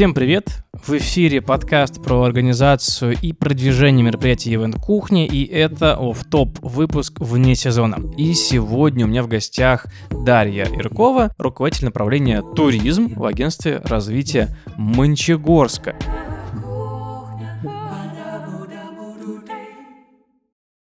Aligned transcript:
Всем 0.00 0.14
привет! 0.14 0.64
В 0.72 0.96
эфире 0.96 1.42
подкаст 1.42 2.02
про 2.02 2.22
организацию 2.22 3.14
и 3.20 3.34
продвижение 3.34 4.02
мероприятий 4.02 4.54
Event 4.54 4.80
Кухни, 4.80 5.26
и 5.26 5.44
это 5.44 5.94
в 6.00 6.24
топ 6.24 6.58
выпуск 6.62 7.20
вне 7.20 7.54
сезона. 7.54 7.98
И 8.16 8.32
сегодня 8.32 9.04
у 9.04 9.08
меня 9.10 9.22
в 9.22 9.28
гостях 9.28 9.88
Дарья 10.08 10.64
Иркова, 10.64 11.34
руководитель 11.36 11.84
направления 11.84 12.40
туризм 12.40 13.12
в 13.14 13.26
агентстве 13.26 13.82
развития 13.84 14.56
Мончегорска. 14.78 15.94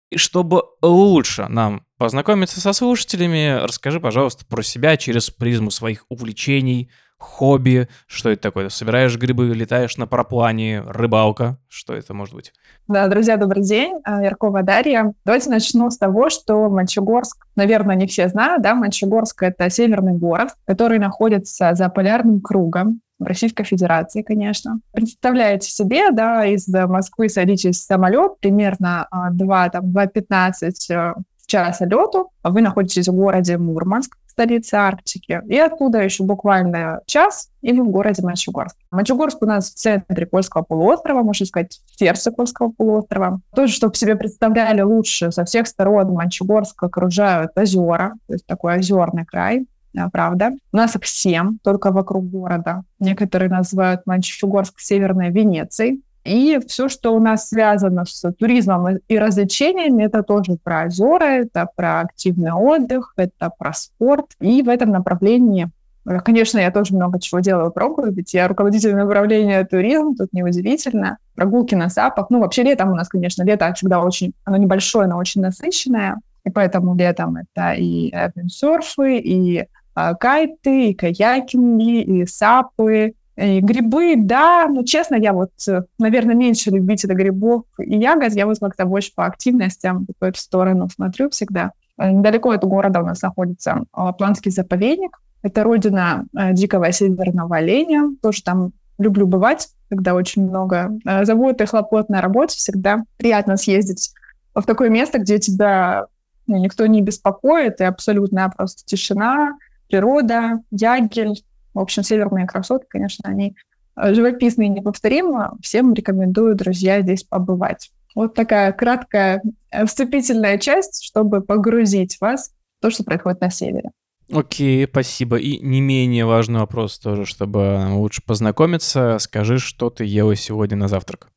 И 0.10 0.18
чтобы 0.18 0.64
лучше 0.82 1.46
нам 1.50 1.86
познакомиться 2.00 2.60
со 2.62 2.74
слушателями, 2.74 3.64
расскажи, 3.64 4.00
пожалуйста, 4.00 4.44
про 4.48 4.64
себя 4.64 4.98
через 4.98 5.30
призму 5.30 5.70
своих 5.70 6.06
увлечений, 6.10 6.90
хобби, 7.24 7.88
что 8.06 8.30
это 8.30 8.42
такое? 8.42 8.70
Собираешь 8.70 9.18
грибы, 9.18 9.48
летаешь 9.48 9.98
на 9.98 10.08
параплане, 10.08 10.82
рыбалка, 10.86 11.58
что 11.68 11.94
это 11.94 12.14
может 12.14 12.36
быть? 12.36 12.54
Да, 12.88 13.08
друзья, 13.08 13.38
добрый 13.38 13.64
день, 13.64 14.02
а, 14.04 14.24
Яркова 14.24 14.62
Дарья. 14.62 15.14
Давайте 15.26 15.50
начну 15.50 15.90
с 15.90 15.98
того, 15.98 16.30
что 16.30 16.70
Мончегорск, 16.70 17.48
наверное, 17.56 17.96
не 17.96 18.08
все 18.08 18.28
знают, 18.28 18.62
да, 18.62 18.76
Мончегорск— 18.76 19.42
это 19.44 19.70
северный 19.70 20.14
город, 20.14 20.50
который 20.66 21.00
находится 21.00 21.74
за 21.74 21.90
полярным 21.90 22.42
кругом, 22.42 23.00
в 23.20 23.26
Российской 23.26 23.64
Федерации, 23.64 24.22
конечно. 24.22 24.80
Представляете 24.92 25.70
себе, 25.70 26.12
да, 26.12 26.46
из 26.46 26.68
Москвы 26.68 27.30
садитесь 27.30 27.78
в 27.78 27.84
самолет, 27.84 28.40
примерно 28.42 29.08
2, 29.32 29.64
а, 29.64 29.70
2.15 29.70 31.14
э, 31.54 31.58
в 31.58 31.68
час 31.68 31.82
лету, 31.82 32.32
вы 32.44 32.62
находитесь 32.62 33.08
в 33.08 33.14
городе 33.14 33.58
Мурманск, 33.58 34.18
столицы 34.28 34.76
Арктики. 34.76 35.42
И 35.48 35.58
оттуда 35.58 36.00
еще 36.00 36.24
буквально 36.24 37.02
час, 37.06 37.50
и 37.62 37.72
мы 37.74 37.84
в 37.84 37.90
городе 37.90 38.24
Мончегорск. 38.24 38.76
Мончегорск 38.92 39.42
у 39.42 39.46
нас 39.46 39.72
в 39.72 39.76
центре 39.76 40.26
Польского 40.26 40.64
полуострова, 40.64 41.22
можно 41.22 41.46
сказать, 41.46 41.80
в 41.86 42.00
сердце 42.00 42.32
Польского 42.32 42.72
полуострова. 42.72 43.42
Тоже, 43.56 43.74
чтобы 43.74 43.96
себе 43.96 44.16
представляли 44.16 44.82
лучше, 44.82 45.32
со 45.32 45.46
всех 45.46 45.68
сторон 45.68 46.10
Мончегорск 46.14 46.82
окружают 46.84 47.52
озера, 47.56 48.14
то 48.28 48.34
есть 48.34 48.46
такой 48.46 48.76
озерный 48.76 49.26
край 49.26 49.68
правда. 50.12 50.52
У 50.72 50.78
нас 50.78 50.96
их 50.96 51.06
семь 51.06 51.58
только 51.64 51.92
вокруг 51.92 52.30
города. 52.30 52.84
Некоторые 53.00 53.50
называют 53.50 54.02
Мончегорск 54.06 54.80
Северной 54.80 55.30
Венецией. 55.30 56.02
И 56.24 56.60
все, 56.68 56.88
что 56.88 57.14
у 57.14 57.20
нас 57.20 57.50
связано 57.50 58.06
с 58.06 58.32
туризмом 58.34 58.98
и 59.08 59.18
развлечениями, 59.18 60.04
это 60.04 60.24
тоже 60.24 60.58
про 60.64 60.86
озера, 60.86 61.24
это 61.24 61.68
про 61.76 62.02
активный 62.02 62.54
отдых, 62.54 63.14
это 63.18 63.52
про 63.58 63.74
спорт. 63.74 64.28
И 64.40 64.62
в 64.62 64.70
этом 64.70 64.92
направлении 64.92 65.70
э, 66.06 66.20
Конечно, 66.22 66.60
я 66.60 66.72
тоже 66.72 66.96
много 66.96 67.20
чего 67.20 67.42
делаю, 67.42 67.72
пробую, 67.72 68.14
ведь 68.14 68.34
я 68.34 68.48
руководитель 68.48 68.96
направления 68.96 69.66
туризм, 69.66 70.16
тут 70.16 70.32
неудивительно. 70.32 71.18
Прогулки 71.36 71.76
на 71.76 71.90
сапах. 71.90 72.30
Ну, 72.30 72.40
вообще 72.40 72.64
летом 72.64 72.92
у 72.92 72.96
нас, 72.96 73.10
конечно, 73.10 73.44
лето 73.44 73.74
всегда 73.74 74.02
очень, 74.02 74.34
оно 74.46 74.58
небольшое, 74.58 75.08
но 75.08 75.18
очень 75.18 75.42
насыщенное. 75.42 76.20
И 76.46 76.50
поэтому 76.50 76.96
летом 76.96 77.38
это 77.38 77.74
и 77.74 78.14
серфы, 78.50 79.18
и 79.18 79.66
а, 79.96 80.16
кайты, 80.16 80.90
и 80.90 80.94
каякинги, 80.94 82.02
и 82.02 82.26
сапы, 82.26 83.14
и 83.36 83.62
грибы, 83.62 84.16
да, 84.18 84.68
но 84.68 84.84
честно, 84.84 85.16
я 85.16 85.34
вот, 85.34 85.52
э, 85.68 85.84
наверное, 85.98 86.36
меньше 86.36 86.70
любителя 86.70 87.16
грибов 87.16 87.64
и 87.80 87.98
ягод, 87.98 88.34
я 88.34 88.46
вот 88.46 88.60
как-то 88.60 88.86
больше 88.86 89.12
по 89.16 89.26
активностям 89.26 90.06
в 90.20 90.24
эту 90.24 90.40
сторону 90.40 90.88
смотрю 90.90 91.30
всегда. 91.30 91.72
Э, 91.98 92.12
недалеко 92.12 92.52
от 92.52 92.64
города 92.64 93.02
у 93.02 93.06
нас 93.06 93.22
находится 93.22 93.84
Лапландский 93.96 94.52
заповедник. 94.52 95.20
Это 95.42 95.64
родина 95.64 96.26
э, 96.38 96.54
дикого 96.54 96.92
северного 96.92 97.58
оленя. 97.58 98.16
Тоже 98.22 98.44
там 98.44 98.72
люблю 99.00 99.26
бывать, 99.26 99.70
когда 99.90 100.14
очень 100.14 100.48
много 100.48 100.92
забот 101.24 101.60
и 101.60 101.66
хлопот 101.66 102.10
на 102.10 102.22
работе. 102.22 102.56
Всегда 102.58 103.04
приятно 103.18 103.58
съездить 103.58 104.14
в 104.54 104.64
такое 104.64 104.90
место, 104.90 105.18
где 105.18 105.40
тебя 105.40 106.06
ну, 106.46 106.58
никто 106.58 106.86
не 106.86 107.02
беспокоит, 107.02 107.82
и 107.82 107.86
абсолютная 107.86 108.50
просто 108.50 108.86
тишина, 108.86 109.58
природа, 109.90 110.60
ягель, 110.72 111.44
в 111.74 111.80
общем, 111.80 112.04
северные 112.04 112.48
красоты, 112.48 112.86
конечно, 112.90 113.30
они 113.30 113.56
э, 113.96 114.14
живописные 114.14 114.68
и 114.68 114.72
неповторимы. 114.72 115.52
Всем 115.62 115.94
рекомендую, 115.94 116.56
друзья, 116.56 117.02
здесь 117.02 117.24
побывать. 117.24 117.92
Вот 118.16 118.36
такая 118.36 118.72
краткая 118.72 119.42
э, 119.72 119.86
вступительная 119.86 120.58
часть, 120.58 121.04
чтобы 121.04 121.42
погрузить 121.42 122.18
вас 122.22 122.52
в 122.80 122.82
то, 122.82 122.90
что 122.90 123.04
происходит 123.04 123.42
на 123.42 123.50
севере. 123.50 123.92
Окей, 124.32 124.88
спасибо. 124.90 125.38
И 125.38 125.60
не 125.60 125.82
менее 125.82 126.26
важный 126.26 126.60
вопрос 126.60 126.98
тоже, 127.00 127.26
чтобы 127.26 127.88
лучше 127.92 128.22
познакомиться. 128.26 129.18
Скажи, 129.20 129.60
что 129.60 129.90
ты 129.90 130.06
ела 130.06 130.36
сегодня 130.36 130.78
на 130.78 130.88
завтрак? 130.88 131.30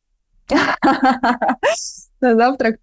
На 2.20 2.34
завтрак? 2.34 2.76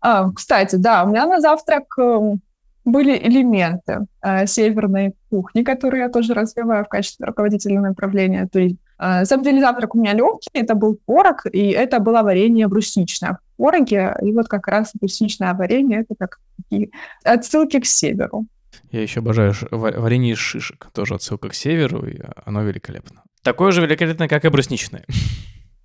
А, 0.00 0.30
кстати, 0.32 0.76
да, 0.76 1.04
у 1.04 1.08
меня 1.08 1.26
на 1.26 1.40
завтрак 1.40 1.84
эм, 1.98 2.42
были 2.84 3.16
элементы 3.16 4.06
э, 4.22 4.46
северной 4.46 5.14
кухни, 5.30 5.62
которые 5.62 6.02
я 6.04 6.08
тоже 6.08 6.34
развиваю 6.34 6.84
в 6.84 6.88
качестве 6.88 7.26
руководителя 7.26 7.80
направления. 7.80 8.46
То 8.46 8.58
есть, 8.58 8.76
э, 8.98 9.20
на 9.20 9.24
самом 9.24 9.44
деле, 9.44 9.60
завтрак 9.60 9.94
у 9.94 9.98
меня 9.98 10.12
легкий, 10.12 10.50
это 10.52 10.74
был 10.74 10.98
порог, 11.06 11.46
и 11.50 11.70
это 11.70 11.98
было 12.00 12.22
варенье 12.22 12.68
брусничное 12.68 13.32
в 13.32 13.62
пороге, 13.62 14.14
и 14.22 14.32
вот 14.32 14.48
как 14.48 14.68
раз 14.68 14.92
брусничное 14.94 15.54
варенье— 15.54 16.00
это 16.08 16.14
как 16.18 16.40
такие 16.56 16.90
отсылки 17.24 17.80
к 17.80 17.86
северу. 17.86 18.46
Я 18.90 19.02
еще 19.02 19.20
обожаю 19.20 19.54
варенье 19.70 20.32
из 20.32 20.38
шишек, 20.38 20.88
тоже 20.92 21.14
отсылка 21.14 21.48
к 21.48 21.54
северу, 21.54 22.06
и 22.06 22.20
оно 22.44 22.62
великолепно. 22.62 23.22
Такое 23.42 23.72
же 23.72 23.82
великолепное, 23.82 24.28
как 24.28 24.44
и 24.44 24.48
брусничное. 24.48 25.04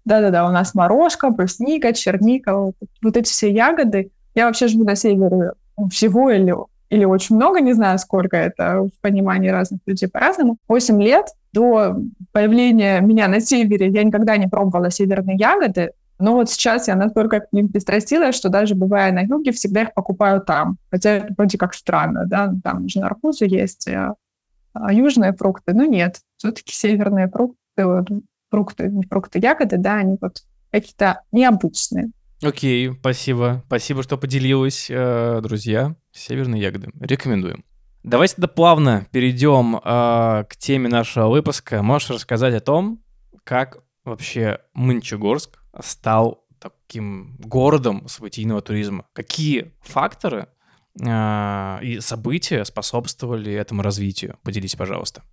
Да-да-да, 0.06 0.48
у 0.48 0.52
нас 0.52 0.74
морожка, 0.74 1.30
брусника, 1.30 1.94
черника, 1.94 2.56
вот, 2.56 2.76
вот 3.02 3.18
эти 3.18 3.30
все 3.30 3.52
ягоды. 3.52 4.12
Я 4.34 4.48
вообще 4.48 4.68
живу 4.68 4.84
на 4.84 4.96
севере 4.96 5.52
всего 5.92 6.32
или 6.32 6.54
или 6.90 7.06
очень 7.06 7.36
много, 7.36 7.62
не 7.62 7.74
знаю, 7.74 8.00
сколько 8.00 8.38
это 8.38 8.84
в 8.84 9.02
понимании 9.02 9.50
разных 9.50 9.82
людей 9.86 10.10
по-разному. 10.10 10.58
8 10.68 11.02
лет 11.02 11.28
до 11.54 11.96
появления 12.32 13.00
меня 13.02 13.28
на 13.28 13.40
севере 13.40 13.90
я 13.90 14.04
никогда 14.04 14.38
не 14.38 14.48
пробовала 14.48 14.90
северные 14.90 15.38
ягоды, 15.38 15.92
но 16.20 16.34
вот 16.34 16.50
сейчас 16.50 16.88
я 16.88 16.96
настолько 16.96 17.40
к 17.40 17.54
ним 17.54 17.70
пристрастилась, 17.70 18.36
что 18.36 18.50
даже 18.50 18.76
бывая 18.76 19.12
на 19.12 19.22
юге, 19.22 19.52
всегда 19.52 19.84
их 19.84 19.94
покупаю 19.94 20.42
там. 20.42 20.78
Хотя 20.92 21.12
это 21.12 21.34
вроде 21.38 21.58
как 21.58 21.74
странно, 21.74 22.26
да, 22.26 22.54
там 22.64 22.90
же 22.90 23.00
на 23.00 23.08
арбузы 23.08 23.46
есть 23.46 23.88
а, 23.88 24.16
а 24.74 24.94
южные 24.94 25.34
фрукты, 25.34 25.74
но 25.74 25.86
нет, 25.86 26.20
все-таки 26.38 26.74
северные 26.74 27.30
фрукты, 27.30 27.58
вот, 27.78 28.08
фрукты, 28.50 28.90
не 28.90 29.04
фрукты, 29.04 29.40
ягоды, 29.40 29.78
да, 29.78 29.96
они 29.96 30.18
вот 30.20 30.44
какие-то 30.72 31.22
необычные. 31.32 32.12
Окей, 32.42 32.94
спасибо. 33.00 33.64
Спасибо, 33.68 34.02
что 34.04 34.18
поделилась, 34.18 34.88
э, 34.90 35.42
друзья. 35.44 35.96
Северные 36.12 36.62
ягоды. 36.62 36.90
Рекомендуем. 37.00 37.66
Давайте 38.04 38.36
тогда 38.36 38.48
плавно 38.48 39.08
перейдем 39.12 39.76
э, 39.76 40.46
к 40.50 40.56
теме 40.58 40.88
нашего 40.88 41.28
выпуска. 41.28 41.84
Можешь 41.84 42.12
рассказать 42.12 42.54
о 42.54 42.62
том, 42.62 43.04
как 43.44 43.84
вообще 44.06 44.60
Мончегорск 44.74 45.60
стал 45.82 46.46
таким 46.60 47.36
городом 47.40 48.08
событийного 48.08 48.62
туризма? 48.62 49.06
Какие 49.12 49.74
факторы 49.82 50.48
э, 50.98 51.80
и 51.82 52.00
события 52.00 52.64
способствовали 52.64 53.52
этому 53.52 53.82
развитию? 53.82 54.38
Поделитесь, 54.44 54.78
пожалуйста. 54.78 55.24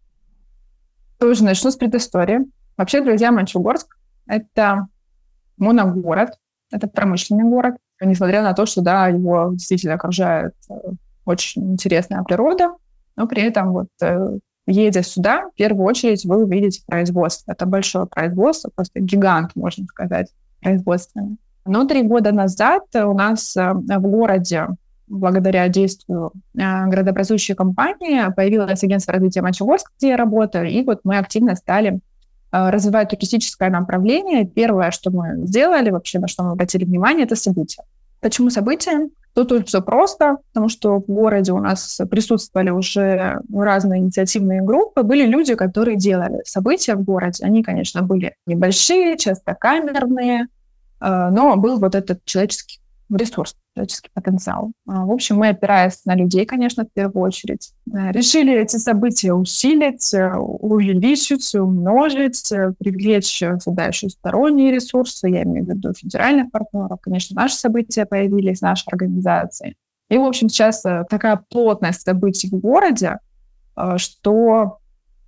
Тоже 1.20 1.44
начну 1.44 1.70
с 1.70 1.76
предыстории. 1.76 2.40
Вообще, 2.76 3.00
друзья, 3.00 3.30
Мончегорск— 3.30 3.96
это 4.26 4.88
моногород, 5.56 6.30
это 6.70 6.88
промышленный 6.88 7.44
город, 7.44 7.76
несмотря 8.00 8.42
на 8.42 8.52
то, 8.52 8.66
что, 8.66 8.82
да, 8.82 9.08
его 9.08 9.50
действительно 9.52 9.94
окружает 9.94 10.54
э, 10.68 10.74
очень 11.24 11.72
интересная 11.72 12.22
природа, 12.22 12.74
но 13.16 13.26
при 13.26 13.42
этом 13.42 13.72
вот 13.72 13.88
э, 14.02 14.38
едя 14.66 15.02
сюда, 15.02 15.48
в 15.50 15.54
первую 15.54 15.86
очередь 15.86 16.24
вы 16.24 16.44
увидите 16.44 16.82
производство. 16.86 17.52
Это 17.52 17.66
большое 17.66 18.06
производство, 18.06 18.70
просто 18.74 19.00
гигант, 19.00 19.52
можно 19.54 19.86
сказать, 19.86 20.32
производственный. 20.60 21.36
Но 21.64 21.84
три 21.86 22.02
года 22.02 22.32
назад 22.32 22.82
у 22.94 23.14
нас 23.14 23.56
э, 23.56 23.72
в 23.72 24.00
городе, 24.00 24.68
благодаря 25.08 25.68
действию 25.68 26.32
городообразующей 26.52 27.54
компании, 27.54 28.32
появилось 28.34 28.82
агентство 28.82 29.12
развития 29.12 29.40
Мончегорска, 29.40 29.90
где 29.98 30.08
я 30.08 30.16
работаю, 30.16 30.68
и 30.68 30.82
вот 30.82 31.00
мы 31.04 31.18
активно 31.18 31.54
стали 31.54 32.00
Э, 32.52 32.70
развивать 32.70 33.10
туристическое 33.10 33.70
направление, 33.70 34.46
первое, 34.46 34.90
что 34.90 35.10
мы 35.10 35.46
сделали, 35.46 35.90
вообще 35.90 36.18
на 36.18 36.28
что 36.28 36.44
мы 36.44 36.52
обратили 36.52 36.84
внимание, 36.84 37.24
это 37.24 37.34
события. 37.34 37.82
Почему 38.20 38.50
события? 38.50 39.08
Тут 39.34 39.52
очень 39.52 39.66
все 39.66 39.82
просто, 39.82 40.38
потому 40.52 40.68
что 40.68 41.00
в 41.00 41.06
городе 41.06 41.52
у 41.52 41.58
нас 41.58 42.00
присутствовали 42.10 42.70
уже 42.70 43.40
разные 43.52 44.00
инициативные 44.00 44.62
группы, 44.62 45.02
были 45.02 45.26
люди, 45.26 45.54
которые 45.54 45.96
делали 45.96 46.40
события 46.44 46.94
в 46.94 47.02
городе. 47.02 47.44
Они, 47.44 47.62
конечно, 47.62 48.02
были 48.02 48.36
небольшие, 48.46 49.18
часто 49.18 49.54
камерные, 49.54 50.46
э, 51.00 51.28
но 51.30 51.56
был 51.56 51.78
вот 51.78 51.96
этот 51.96 52.24
человеческий 52.24 52.80
ресурс, 53.10 53.56
человеческий 53.74 54.10
потенциал. 54.12 54.72
А, 54.86 55.04
в 55.04 55.10
общем, 55.10 55.36
мы, 55.36 55.48
опираясь 55.48 56.04
на 56.04 56.14
людей, 56.14 56.44
конечно, 56.44 56.84
в 56.84 56.92
первую 56.92 57.24
очередь, 57.24 57.72
э, 57.92 58.10
решили 58.12 58.54
эти 58.54 58.76
события 58.76 59.32
усилить, 59.32 60.12
э, 60.14 60.34
увеличить, 60.36 61.54
умножить, 61.54 62.50
э, 62.52 62.72
привлечь 62.78 63.42
сюда 63.60 63.86
еще 63.86 64.08
сторонние 64.08 64.72
ресурсы, 64.72 65.28
я 65.28 65.44
имею 65.44 65.66
в 65.66 65.68
виду 65.68 65.92
федеральных 65.92 66.50
партнеров. 66.50 67.00
Конечно, 67.00 67.40
наши 67.40 67.56
события 67.56 68.06
появились, 68.06 68.60
наши 68.60 68.84
организации. 68.86 69.76
И, 70.08 70.18
в 70.18 70.24
общем, 70.24 70.48
сейчас 70.48 70.82
такая 70.82 71.42
плотность 71.48 72.02
событий 72.02 72.48
в 72.48 72.60
городе, 72.60 73.18
что 73.96 74.78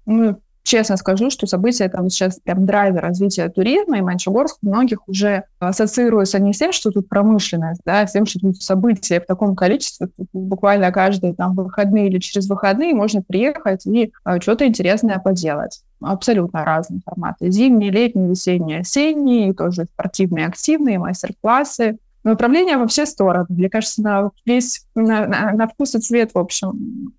ну, 0.07 0.41
честно 0.69 0.97
скажу, 0.99 1.31
что 1.31 1.47
события 1.47 1.91
вот 1.93 2.13
сейчас 2.13 2.39
прям 2.41 2.67
драйвер 2.67 3.01
развития 3.01 3.49
туризма, 3.49 3.99
и 3.99 4.03
Манчегорск 4.03 4.59
многих 4.61 5.09
уже 5.09 5.45
ассоциируется 5.59 6.39
не 6.39 6.53
с 6.53 6.59
тем, 6.59 6.73
что 6.73 6.91
тут 6.91 7.09
промышленность, 7.09 7.81
да, 7.87 8.03
а 8.03 8.07
с 8.07 8.13
тем, 8.13 8.27
что 8.27 8.39
тут 8.39 8.63
события 8.63 9.21
в 9.21 9.27
таком 9.27 9.57
количестве, 9.57 10.09
буквально 10.33 10.93
каждые 10.93 11.35
там 11.35 11.55
выходные 11.55 12.09
или 12.09 12.19
через 12.19 12.49
выходные 12.49 12.95
можно 12.95 13.23
приехать 13.23 13.87
и 13.87 14.13
а, 14.25 14.41
что-то 14.41 14.67
интересное 14.67 15.19
поделать. 15.19 15.83
Абсолютно 16.03 16.65
разные 16.65 17.01
форматы. 17.05 17.51
Зимние, 17.51 17.91
летние, 17.91 18.29
весенние, 18.29 18.81
осенние, 18.81 19.55
тоже 19.55 19.87
спортивные, 19.87 20.47
активные, 20.47 20.99
мастер-классы. 20.99 21.99
Направления 22.25 22.77
во 22.77 22.87
все 22.87 23.07
стороны. 23.07 23.47
Мне 23.49 23.71
кажется, 23.71 24.03
на 24.03 24.31
весь, 24.45 24.87
на, 24.95 25.27
на, 25.27 25.53
на 25.53 25.67
вкус 25.67 25.95
и 25.95 25.99
цвет, 25.99 26.35
в 26.35 26.39
общем, 26.39 27.15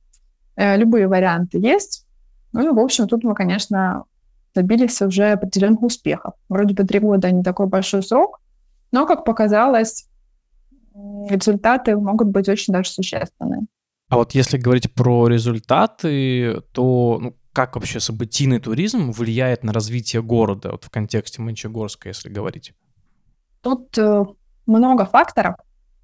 э, 0.55 0.77
любые 0.77 1.07
варианты 1.07 1.57
есть. 1.57 2.05
Ну 2.51 2.65
и, 2.65 2.69
в 2.69 2.79
общем, 2.79 3.07
тут 3.07 3.23
мы, 3.23 3.35
конечно, 3.35 4.05
добились 4.55 5.01
уже 5.01 5.31
определенных 5.31 5.81
успехов. 5.83 6.33
Вроде 6.49 6.73
бы 6.73 6.83
три 6.83 6.99
года 6.99 7.31
не 7.31 7.43
такой 7.43 7.67
большой 7.67 8.03
срок, 8.03 8.39
но, 8.91 9.05
как 9.05 9.25
показалось, 9.25 10.07
результаты 11.29 11.95
могут 11.95 12.29
быть 12.29 12.49
очень 12.49 12.73
даже 12.73 12.89
существенные. 12.89 13.61
А 14.09 14.17
вот 14.17 14.33
если 14.33 14.57
говорить 14.57 14.91
про 14.93 15.27
результаты, 15.27 16.61
то 16.73 17.19
ну, 17.21 17.35
как 17.53 17.75
вообще 17.75 17.99
событийный 17.99 18.59
туризм 18.59 19.11
влияет 19.11 19.63
на 19.63 19.71
развитие 19.71 20.23
города 20.23 20.71
вот 20.71 20.83
в 20.83 20.89
контексте 20.89 21.41
Мончегорска, 21.41 22.09
если 22.09 22.29
говорить? 22.29 22.73
Тут 23.61 23.95
э, 23.97 24.25
много 24.65 25.05
факторов. 25.05 25.55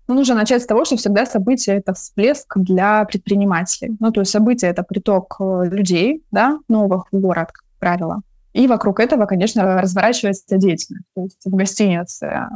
Ну, 0.07 0.13
нужно 0.13 0.35
начать 0.35 0.61
с 0.61 0.65
того, 0.65 0.85
что 0.85 0.97
всегда 0.97 1.25
событие— 1.25 1.77
это 1.77 1.93
всплеск 1.93 2.57
для 2.57 3.05
предпринимателей. 3.05 3.95
Ну, 3.99 4.11
то 4.11 4.21
есть 4.21 4.31
событие— 4.31 4.69
это 4.71 4.83
приток 4.83 5.35
э, 5.39 5.63
людей, 5.71 6.23
да, 6.31 6.59
новых 6.67 7.07
в 7.11 7.19
город, 7.19 7.51
как 7.51 7.63
правило. 7.79 8.21
И 8.53 8.67
вокруг 8.67 8.99
этого, 8.99 9.25
конечно, 9.25 9.81
разворачивается 9.81 10.57
деятельность. 10.57 11.07
То 11.15 11.23
есть 11.23 11.41
в 11.43 11.55
гостинице 11.55 12.25
э, 12.25 12.47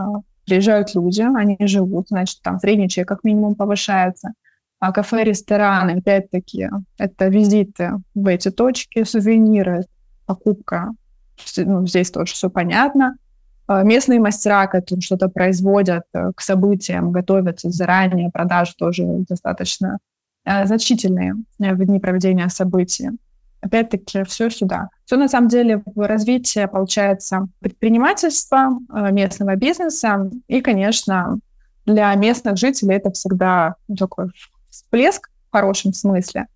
приезжают 0.45 0.93
люди, 0.93 1.21
они 1.21 1.57
живут, 1.61 2.09
значит, 2.09 2.41
там 2.43 2.59
средний 2.59 2.87
чек 2.87 3.07
как 3.07 3.23
минимум 3.23 3.55
повышается. 3.55 4.33
А 4.79 4.93
кафе, 4.93 5.23
рестораны, 5.23 5.97
опять-таки, 5.97 6.69
это 6.97 7.27
визиты 7.27 7.93
в 8.15 8.27
эти 8.27 8.49
точки, 8.49 9.03
сувениры, 9.03 9.85
покупка. 10.25 10.91
Ну, 11.57 11.85
здесь 11.85 12.11
тоже 12.11 12.33
все 12.33 12.49
понятно. 12.49 13.17
А, 13.69 13.83
местные 13.83 14.19
мастера, 14.19 14.65
которые 14.65 15.01
что-то 15.03 15.29
производят 15.29 16.01
э, 16.13 16.31
к 16.35 16.41
событиям, 16.41 17.11
готовятся 17.11 17.69
заранее, 17.69 18.31
продажи 18.31 18.73
тоже 18.75 19.03
достаточно 19.29 19.99
э, 20.43 20.65
значительные 20.65 21.35
э, 21.59 21.75
в 21.75 21.85
дни 21.85 21.99
проведения 21.99 22.49
событий. 22.49 23.11
Опять-таки, 23.61 24.23
все 24.23 24.49
сюда. 24.49 24.89
Все 25.05 25.17
на 25.17 25.27
самом 25.27 25.49
деле 25.49 25.83
в 25.85 26.07
развитии 26.07 26.65
получается 26.65 27.47
предпринимательства, 27.59 28.69
местного 29.11 29.55
бизнеса 29.55 30.31
и, 30.47 30.61
конечно, 30.61 31.37
для 31.85 32.15
местных 32.15 32.57
жителей 32.57 32.95
это 32.95 33.11
всегда 33.11 33.75
такой 33.99 34.31
всплеск 34.69 35.29
в 35.49 35.51
хорошем 35.51 35.93
смысле, 35.93 36.47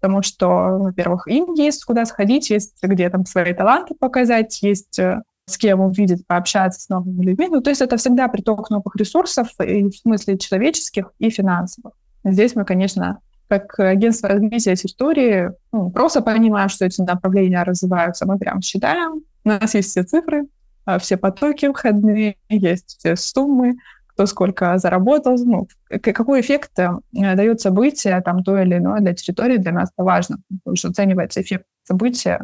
потому 0.00 0.22
что, 0.22 0.46
во-первых, 0.78 1.26
им 1.26 1.52
есть 1.54 1.84
куда 1.84 2.06
сходить, 2.06 2.48
есть 2.48 2.78
где 2.80 3.10
там 3.10 3.26
свои 3.26 3.52
таланты 3.52 3.94
показать, 3.94 4.62
есть 4.62 5.00
с 5.46 5.58
кем 5.58 5.80
увидеть, 5.80 6.26
пообщаться 6.26 6.80
с 6.80 6.88
новыми 6.88 7.22
людьми. 7.24 7.48
Ну, 7.50 7.60
то 7.60 7.70
есть 7.70 7.82
это 7.82 7.96
всегда 7.96 8.28
приток 8.28 8.70
новых 8.70 8.96
ресурсов, 8.96 9.48
и 9.60 9.84
в 9.84 9.94
смысле 9.94 10.38
человеческих 10.38 11.12
и 11.18 11.30
финансовых. 11.30 11.92
Здесь 12.24 12.54
мы, 12.54 12.64
конечно, 12.64 13.20
как 13.48 13.78
агентство 13.78 14.30
развития 14.30 14.74
территории, 14.74 15.50
ну, 15.72 15.90
просто 15.90 16.22
понимаем, 16.22 16.68
что 16.68 16.86
эти 16.86 17.02
направления 17.02 17.62
развиваются, 17.62 18.26
мы 18.26 18.38
прям 18.38 18.62
считаем. 18.62 19.22
У 19.44 19.48
нас 19.48 19.74
есть 19.74 19.90
все 19.90 20.02
цифры, 20.02 20.46
а, 20.86 20.98
все 20.98 21.18
потоки 21.18 21.70
входные, 21.70 22.36
есть 22.48 22.96
все 22.98 23.14
суммы, 23.16 23.74
кто 24.06 24.26
сколько 24.26 24.78
заработал, 24.78 25.36
ну, 25.36 25.68
какой 26.00 26.40
эффект 26.40 26.78
э, 26.78 26.90
дает 27.12 27.60
событие, 27.60 28.20
там, 28.22 28.44
то 28.44 28.56
или 28.56 28.78
иное 28.78 29.00
для 29.00 29.12
территории, 29.12 29.56
для 29.56 29.72
нас 29.72 29.90
это 29.94 30.04
важно, 30.04 30.38
потому 30.60 30.76
что 30.76 30.88
оценивается 30.88 31.42
эффект 31.42 31.66
события 31.82 32.40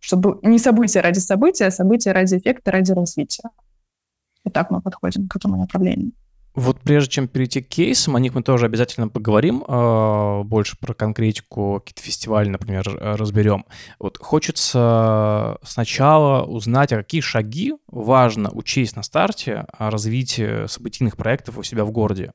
чтобы 0.00 0.38
не 0.42 0.58
событие 0.58 1.02
ради 1.02 1.18
события, 1.18 1.66
а 1.66 1.70
событие 1.70 2.12
ради 2.14 2.36
эффекта, 2.36 2.70
ради 2.70 2.92
развития. 2.92 3.50
И 4.44 4.50
так 4.50 4.70
мы 4.70 4.80
подходим 4.80 5.28
к 5.28 5.36
этому 5.36 5.56
направлению. 5.56 6.12
Вот 6.54 6.80
прежде 6.80 7.10
чем 7.10 7.28
перейти 7.28 7.60
к 7.60 7.68
кейсам, 7.68 8.16
о 8.16 8.20
них 8.20 8.34
мы 8.34 8.42
тоже 8.42 8.66
обязательно 8.66 9.06
поговорим, 9.06 9.62
э, 9.62 10.42
больше 10.42 10.76
про 10.80 10.92
конкретику, 10.92 11.80
какие-то 11.80 12.02
фестивали, 12.02 12.48
например, 12.48 12.84
разберем. 13.00 13.64
Вот 14.00 14.18
хочется 14.18 15.58
сначала 15.62 16.42
узнать, 16.44 16.92
а 16.92 16.96
какие 16.96 17.20
шаги 17.20 17.74
важно 17.86 18.50
учесть 18.50 18.96
на 18.96 19.04
старте 19.04 19.66
о 19.72 19.90
развитии 19.90 20.66
событийных 20.66 21.16
проектов 21.16 21.58
у 21.58 21.62
себя 21.62 21.84
в 21.84 21.92
городе. 21.92 22.32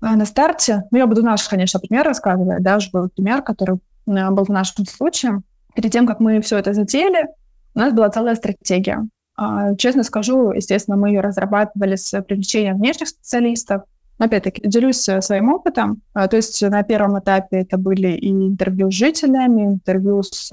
А 0.00 0.16
на 0.16 0.26
старте, 0.26 0.82
ну 0.90 0.98
я 0.98 1.06
буду 1.06 1.22
наш, 1.22 1.48
конечно, 1.48 1.78
пример 1.78 2.04
рассказывать, 2.04 2.64
да, 2.64 2.78
уже 2.78 2.90
был 2.90 3.08
пример, 3.08 3.42
который 3.42 3.76
э, 4.06 4.30
был 4.30 4.44
в 4.44 4.48
нашем 4.48 4.86
случае 4.86 5.42
перед 5.74 5.92
тем, 5.92 6.06
как 6.06 6.20
мы 6.20 6.40
все 6.40 6.58
это 6.58 6.74
затеяли, 6.74 7.28
у 7.74 7.78
нас 7.78 7.92
была 7.92 8.10
целая 8.10 8.34
стратегия. 8.34 9.06
А, 9.36 9.74
честно 9.76 10.02
скажу, 10.02 10.52
естественно, 10.52 10.96
мы 10.96 11.08
ее 11.08 11.20
разрабатывали 11.20 11.96
с 11.96 12.20
привлечением 12.22 12.76
внешних 12.76 13.08
специалистов. 13.08 13.82
Опять-таки, 14.18 14.62
делюсь 14.64 15.08
э, 15.08 15.22
своим 15.22 15.48
опытом. 15.52 16.02
А, 16.12 16.28
то 16.28 16.36
есть 16.36 16.62
на 16.62 16.82
первом 16.82 17.18
этапе 17.18 17.60
это 17.60 17.78
были 17.78 18.08
и 18.08 18.30
интервью 18.30 18.90
с 18.90 18.94
жителями, 18.94 19.62
интервью 19.62 20.22
с 20.22 20.52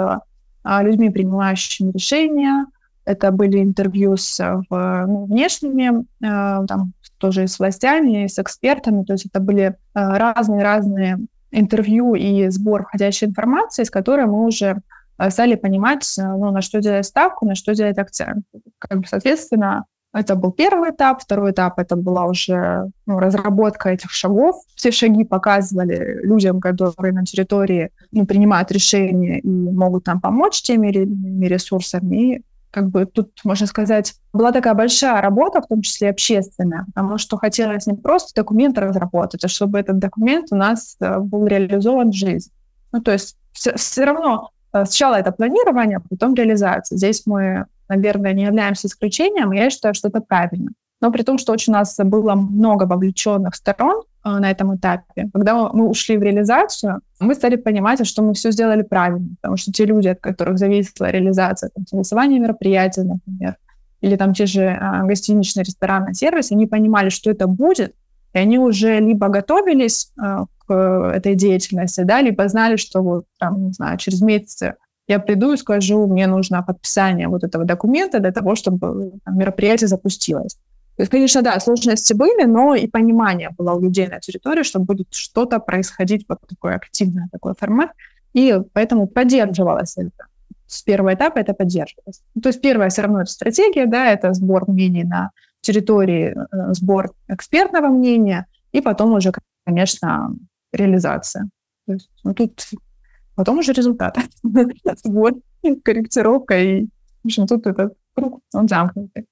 а, 0.63 0.83
людьми, 0.83 1.09
принимающими 1.09 1.91
решения, 1.91 2.65
это 3.05 3.31
были 3.31 3.61
интервью 3.61 4.17
с 4.17 4.39
ну, 4.69 5.25
внешними, 5.25 6.05
там, 6.19 6.93
тоже 7.17 7.47
с 7.47 7.57
властями, 7.57 8.27
с 8.27 8.37
экспертами. 8.37 9.03
То 9.03 9.13
есть 9.13 9.25
это 9.25 9.39
были 9.39 9.75
разные-разные 9.95 11.17
интервью 11.49 12.13
и 12.13 12.49
сбор 12.49 12.83
входящей 12.83 13.25
информации, 13.25 13.83
с 13.83 13.89
которой 13.89 14.27
мы 14.27 14.45
уже 14.45 14.75
Э, 14.75 14.98
стали 15.29 15.55
понимать, 15.55 16.17
э, 16.17 16.23
ну, 16.23 16.51
на 16.51 16.61
что 16.61 16.79
делать 16.79 17.05
ставку, 17.05 17.45
на 17.45 17.55
что 17.55 17.75
делать 17.75 17.97
акцент. 17.97 18.45
Как 18.79 18.99
бы, 18.99 19.07
соответственно, 19.07 19.85
это 20.13 20.35
был 20.35 20.51
первый 20.51 20.91
этап. 20.91 21.21
Второй 21.21 21.51
этап— 21.51 21.77
это 21.79 21.95
была 21.95 22.25
уже 22.25 22.89
ну, 23.05 23.19
разработка 23.19 23.89
этих 23.89 24.11
шагов. 24.11 24.55
Все 24.75 24.91
шаги 24.91 25.23
показывали 25.23 26.21
людям, 26.23 26.61
которые 26.61 27.13
на 27.13 27.25
территории 27.25 27.91
ну, 28.11 28.25
принимают 28.25 28.71
решения 28.71 29.39
и 29.39 29.47
могут 29.47 30.07
нам 30.07 30.19
помочь 30.19 30.61
теми 30.61 30.87
или 30.87 31.03
иными 31.03 31.45
ресурсами. 31.45 32.15
И 32.15 32.41
как 32.71 32.89
бы 32.89 33.05
тут, 33.05 33.31
можно 33.43 33.67
сказать, 33.67 34.15
была 34.33 34.51
такая 34.51 34.73
большая 34.73 35.21
работа, 35.21 35.61
в 35.61 35.67
том 35.67 35.81
числе 35.81 36.09
общественная, 36.09 36.85
потому 36.85 37.17
что 37.17 37.37
хотелось 37.37 37.87
не 37.87 37.95
просто 37.95 38.41
документ 38.41 38.77
разработать, 38.77 39.43
а 39.43 39.47
чтобы 39.47 39.79
этот 39.79 39.99
документ 39.99 40.47
у 40.51 40.55
нас 40.55 40.95
э, 40.99 41.19
был 41.19 41.45
реализован 41.45 42.11
в 42.11 42.15
жизнь. 42.15 42.51
Ну, 42.91 43.01
то 43.01 43.11
есть 43.11 43.37
все, 43.53 43.75
все 43.75 44.05
равно 44.05 44.51
Э, 44.51 44.58
сначала 44.71 45.15
это 45.15 45.31
планирование, 45.31 45.97
а 45.97 46.01
потом 46.09 46.35
реализация. 46.35 46.97
Здесь 46.97 47.23
мы, 47.25 47.65
наверное, 47.87 48.33
не 48.33 48.43
являемся 48.43 48.87
исключением, 48.87 49.51
я 49.51 49.69
считаю, 49.69 49.93
что 49.93 50.07
это 50.09 50.21
правильно. 50.21 50.71
Но 51.01 51.11
при 51.11 51.23
том, 51.23 51.37
что 51.37 51.53
очень 51.53 51.73
у 51.73 51.77
нас 51.77 51.95
было 51.97 52.35
много 52.35 52.83
вовлеченных 52.83 53.55
сторон 53.55 54.03
э, 54.25 54.29
на 54.29 54.51
этом 54.51 54.75
этапе, 54.75 55.29
когда 55.33 55.69
мы 55.69 55.87
ушли 55.87 56.17
в 56.17 56.23
реализацию, 56.23 56.99
мы 57.19 57.35
стали 57.35 57.55
понимать, 57.55 58.05
что 58.05 58.21
мы 58.21 58.33
все 58.33 58.51
сделали 58.51 58.81
правильно, 58.81 59.29
потому 59.41 59.57
что 59.57 59.71
те 59.71 59.85
люди, 59.85 60.09
от 60.09 60.19
которых 60.19 60.57
зависела 60.57 61.09
реализация, 61.09 61.69
там, 61.73 61.87
согласование 61.87 62.39
мероприятия, 62.39 63.03
например, 63.03 63.55
или 64.01 64.15
там 64.15 64.33
те 64.33 64.45
же 64.45 64.67
а, 64.67 65.03
гостиничные, 65.03 65.63
ресторанные 65.63 66.13
сервисы, 66.13 66.53
они 66.53 66.67
понимали, 66.67 67.09
что 67.09 67.31
это 67.31 67.47
будет, 67.47 67.95
и 68.33 68.37
они 68.37 68.59
уже 68.59 68.99
либо 68.99 69.27
готовились 69.27 70.11
а, 70.19 70.45
Э, 70.69 71.11
этой 71.15 71.35
деятельности, 71.35 72.01
да, 72.01 72.21
либо 72.21 72.47
знали, 72.47 72.75
что 72.75 73.01
вот, 73.01 73.25
там, 73.39 73.67
не 73.67 73.73
знаю, 73.73 73.97
через 73.97 74.21
месяц 74.21 74.61
я 75.07 75.19
приду 75.19 75.53
и 75.53 75.57
скажу, 75.57 76.05
мне 76.05 76.27
нужно 76.27 76.61
подписание 76.61 77.27
вот 77.27 77.43
этого 77.43 77.65
документа 77.65 78.19
для 78.19 78.31
того, 78.31 78.53
чтобы 78.55 79.13
там, 79.25 79.37
мероприятие 79.37 79.87
запустилось. 79.87 80.53
То 80.95 81.01
есть, 81.01 81.11
конечно, 81.11 81.41
да, 81.41 81.59
сложности 81.59 82.13
были, 82.13 82.45
но 82.45 82.75
и 82.75 82.85
понимание 82.85 83.49
было 83.57 83.73
у 83.73 83.81
людей 83.81 84.07
на 84.07 84.19
территории, 84.19 84.61
что 84.61 84.79
будет 84.79 85.07
что-то 85.11 85.59
происходить, 85.59 86.25
вот 86.29 86.39
такой 86.47 86.75
активный 86.75 87.23
такой 87.31 87.55
формат, 87.57 87.89
и 88.33 88.59
поэтому 88.73 89.07
поддерживалось 89.07 89.97
это. 89.97 90.25
С 90.67 90.83
первого 90.83 91.15
этапа 91.15 91.39
это 91.39 91.53
поддерживалось. 91.53 92.21
Ну, 92.35 92.41
то 92.41 92.49
есть 92.49 92.61
первая 92.61 92.89
все 92.89 93.01
равно 93.01 93.21
это 93.21 93.31
стратегия, 93.31 93.87
да, 93.87 94.11
это 94.11 94.33
сбор 94.33 94.69
мнений 94.69 95.03
на 95.03 95.31
территории 95.61 96.35
э, 96.35 96.73
сбор 96.73 97.11
экспертного 97.27 97.87
мнения, 97.87 98.45
и 98.71 98.81
потом 98.81 99.13
уже, 99.13 99.31
конечно, 99.65 100.33
реализация. 100.71 101.49
То 101.85 101.93
есть, 101.93 102.09
ну, 102.23 102.33
тут 102.33 102.67
потом 103.35 103.59
уже 103.59 103.73
результат. 103.73 104.17
Сбор, 105.03 105.33
корректировка, 105.83 106.59
и, 106.59 106.85
в 107.23 107.25
общем, 107.25 107.47
тут 107.47 107.65
этот 107.67 107.93
круг, 108.13 108.41
он 108.53 108.67
замкнутый. 108.67 109.25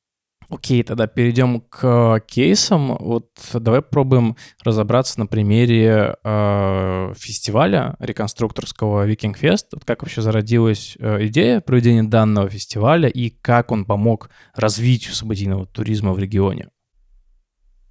Окей, 0.49 0.81
тогда 0.83 1.07
перейдем 1.07 1.59
к 1.59 2.21
кейсам. 2.25 2.95
Вот 2.97 3.29
давай 3.53 3.81
попробуем 3.81 4.37
разобраться 4.63 5.19
на 5.19 5.27
примере 5.27 6.15
э, 6.23 7.13
фестиваля 7.17 7.95
реконструкторского 7.99 9.05
Викинг 9.05 9.37
Фест. 9.37 9.67
Вот 9.73 9.83
как 9.83 10.03
вообще 10.03 10.21
зародилась 10.21 10.95
э, 10.99 11.25
идея 11.27 11.59
проведения 11.59 12.03
данного 12.03 12.49
фестиваля 12.49 13.09
и 13.09 13.29
как 13.29 13.71
он 13.71 13.83
помог 13.83 14.29
развитию 14.55 15.13
событийного 15.13 15.65
туризма 15.65 16.13
в 16.13 16.19
регионе? 16.19 16.69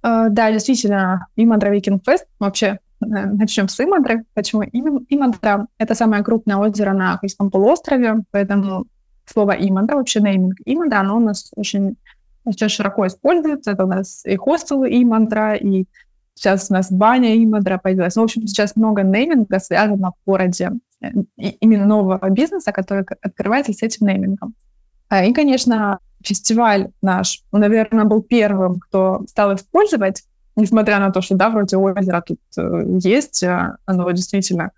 Э, 0.01 0.29
да, 0.31 0.51
действительно, 0.51 1.27
Имандра 1.35 1.69
Викинг 1.69 2.03
Фест 2.05 2.25
вообще 2.39 2.79
э, 3.01 3.05
Начнем 3.05 3.67
с 3.67 3.79
Имандры. 3.79 4.23
Почему 4.33 4.63
Имандра? 4.63 5.67
Это 5.77 5.93
самое 5.93 6.23
крупное 6.23 6.57
озеро 6.57 6.93
на 6.93 7.17
Крымском 7.17 7.51
полуострове, 7.51 8.23
поэтому 8.31 8.87
слово 9.25 9.51
Имандра, 9.51 9.95
вообще 9.95 10.21
нейминг 10.21 10.55
Имандра, 10.65 10.99
оно 11.01 11.17
у 11.17 11.19
нас 11.19 11.51
очень 11.55 11.97
сейчас 12.51 12.71
широко 12.71 13.07
используется. 13.07 13.71
Это 13.71 13.85
у 13.85 13.87
нас 13.87 14.23
и 14.25 14.35
хостелы 14.35 14.89
и 14.89 15.03
мантра, 15.05 15.55
и 15.55 15.85
сейчас 16.33 16.69
у 16.69 16.73
нас 16.73 16.91
баня 16.91 17.35
и 17.35 17.45
мантра 17.45 17.77
появилась. 17.77 18.15
Ну, 18.15 18.21
в 18.21 18.25
общем, 18.25 18.47
сейчас 18.47 18.75
много 18.75 19.03
нейминга 19.03 19.59
связано 19.59 20.11
в 20.11 20.29
городе, 20.29 20.71
э, 21.01 21.07
именно 21.37 21.85
нового 21.85 22.29
бизнеса, 22.29 22.71
который 22.71 23.05
открывается 23.21 23.73
с 23.73 23.81
этим 23.83 24.07
неймингом. 24.07 24.55
А, 25.09 25.23
и, 25.23 25.33
конечно, 25.33 25.99
фестиваль 26.23 26.89
наш, 27.01 27.43
наверное, 27.51 28.05
был 28.05 28.21
первым, 28.21 28.79
кто 28.79 29.23
стал 29.27 29.55
использовать, 29.55 30.23
несмотря 30.55 30.99
на 30.99 31.11
то, 31.11 31.21
что, 31.21 31.35
да, 31.35 31.49
вроде 31.49 31.77
озера 31.77 32.21
тут 32.21 32.39
э, 32.57 32.83
есть, 32.99 33.43
а, 33.43 33.77
оно 33.85 34.09
действительно 34.11 34.71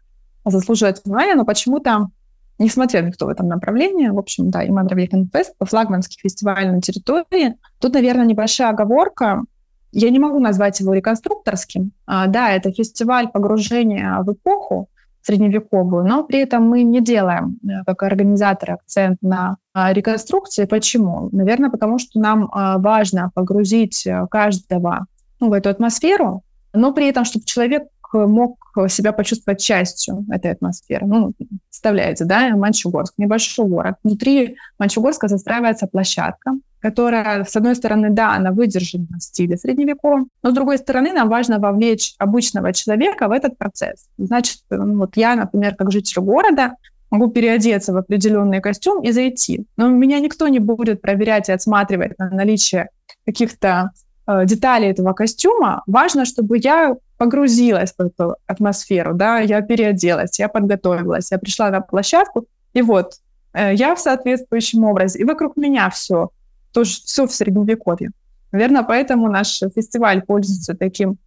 заслуживает 0.45 1.01
внимания, 1.03 1.35
но 1.35 1.45
почему-то 1.45 2.09
не 2.59 2.69
смотрел 2.69 3.05
никто 3.05 3.25
в 3.25 3.29
этом 3.29 3.47
направлении. 3.47 4.09
В 4.09 4.19
общем, 4.19 4.49
да, 4.49 4.67
Иман 4.67 4.87
Равейкен 4.87 5.29
Фест, 5.33 5.53
флагманский 5.59 6.19
фестиваль 6.21 6.69
на 6.69 6.81
территории. 6.81 7.55
Тут, 7.79 7.93
наверное, 7.93 8.25
небольшая 8.25 8.69
оговорка. 8.69 9.43
Я 9.91 10.09
не 10.09 10.19
могу 10.19 10.39
назвать 10.39 10.79
его 10.79 10.93
реконструкторским. 10.93 11.91
А, 12.05 12.27
да, 12.27 12.51
это 12.51 12.71
фестиваль 12.71 13.29
погружения 13.29 14.19
в 14.21 14.33
эпоху 14.33 14.89
средневековую, 15.21 16.05
но 16.05 16.23
при 16.23 16.39
этом 16.39 16.67
мы 16.67 16.83
не 16.83 17.01
делаем, 17.01 17.59
э, 17.63 17.83
как 17.85 18.03
организаторы, 18.03 18.73
акцент 18.73 19.21
на 19.21 19.57
а, 19.73 19.93
реконструкции. 19.93 20.65
Почему? 20.65 21.29
Наверное, 21.31 21.69
потому 21.69 21.99
что 21.99 22.19
нам 22.19 22.49
а, 22.51 22.77
важно 22.77 23.31
погрузить 23.33 24.05
э, 24.05 24.27
каждого 24.29 25.07
ну, 25.39 25.49
в 25.49 25.53
эту 25.53 25.69
атмосферу, 25.69 26.43
но 26.73 26.93
при 26.93 27.07
этом, 27.09 27.25
чтобы 27.25 27.45
человек 27.45 27.83
мог 28.13 28.57
себя 28.87 29.11
почувствовать 29.11 29.61
частью 29.61 30.25
этой 30.31 30.51
атмосферы. 30.51 31.05
Ну, 31.05 31.33
представляете, 31.69 32.25
да, 32.25 32.55
Манчугорск, 32.55 33.13
небольшой 33.17 33.67
город. 33.67 33.95
Внутри 34.03 34.57
Манчугорска 34.77 35.27
застраивается 35.27 35.87
площадка, 35.87 36.53
которая, 36.79 37.43
с 37.43 37.55
одной 37.55 37.75
стороны, 37.75 38.09
да, 38.09 38.33
она 38.33 38.51
выдержана 38.51 39.07
в 39.17 39.23
стиле 39.23 39.57
средневековом, 39.57 40.29
но 40.43 40.51
с 40.51 40.53
другой 40.53 40.77
стороны, 40.77 41.11
нам 41.11 41.29
важно 41.29 41.59
вовлечь 41.59 42.15
обычного 42.19 42.73
человека 42.73 43.27
в 43.27 43.31
этот 43.31 43.57
процесс. 43.57 44.07
Значит, 44.17 44.59
ну, 44.69 44.97
вот 44.97 45.17
я, 45.17 45.35
например, 45.35 45.75
как 45.75 45.91
житель 45.91 46.21
города, 46.21 46.75
могу 47.11 47.29
переодеться 47.31 47.91
в 47.91 47.97
определенный 47.97 48.61
костюм 48.61 49.01
и 49.03 49.11
зайти. 49.11 49.65
Но 49.77 49.89
меня 49.89 50.19
никто 50.19 50.47
не 50.47 50.59
будет 50.59 51.01
проверять 51.01 51.49
и 51.49 51.51
отсматривать 51.51 52.17
на 52.19 52.29
наличие 52.29 52.89
каких-то 53.25 53.91
э, 54.27 54.45
деталей 54.45 54.89
этого 54.89 55.13
костюма. 55.13 55.83
Важно, 55.87 56.25
чтобы 56.25 56.59
я 56.59 56.95
погрузилась 57.19 57.93
в 57.97 58.01
эту 58.01 58.37
атмосферу, 58.47 59.13
да, 59.13 59.39
я 59.39 59.61
переоделась, 59.61 60.39
я 60.39 60.47
подготовилась, 60.47 61.31
я 61.31 61.37
пришла 61.37 61.69
на 61.69 61.81
площадку, 61.81 62.45
и 62.73 62.81
вот 62.81 63.15
э, 63.53 63.75
я 63.75 63.93
в 63.93 63.99
соответствующем 63.99 64.85
образе, 64.85 65.19
и 65.19 65.25
вокруг 65.25 65.57
меня 65.57 65.89
все, 65.89 66.29
тоже 66.71 66.91
все 66.91 67.27
в 67.27 67.33
средневековье. 67.33 68.11
Наверное, 68.53 68.83
поэтому 68.83 69.29
наш 69.29 69.59
фестиваль 69.75 70.21
пользуется 70.21 70.75
таким 70.75 71.17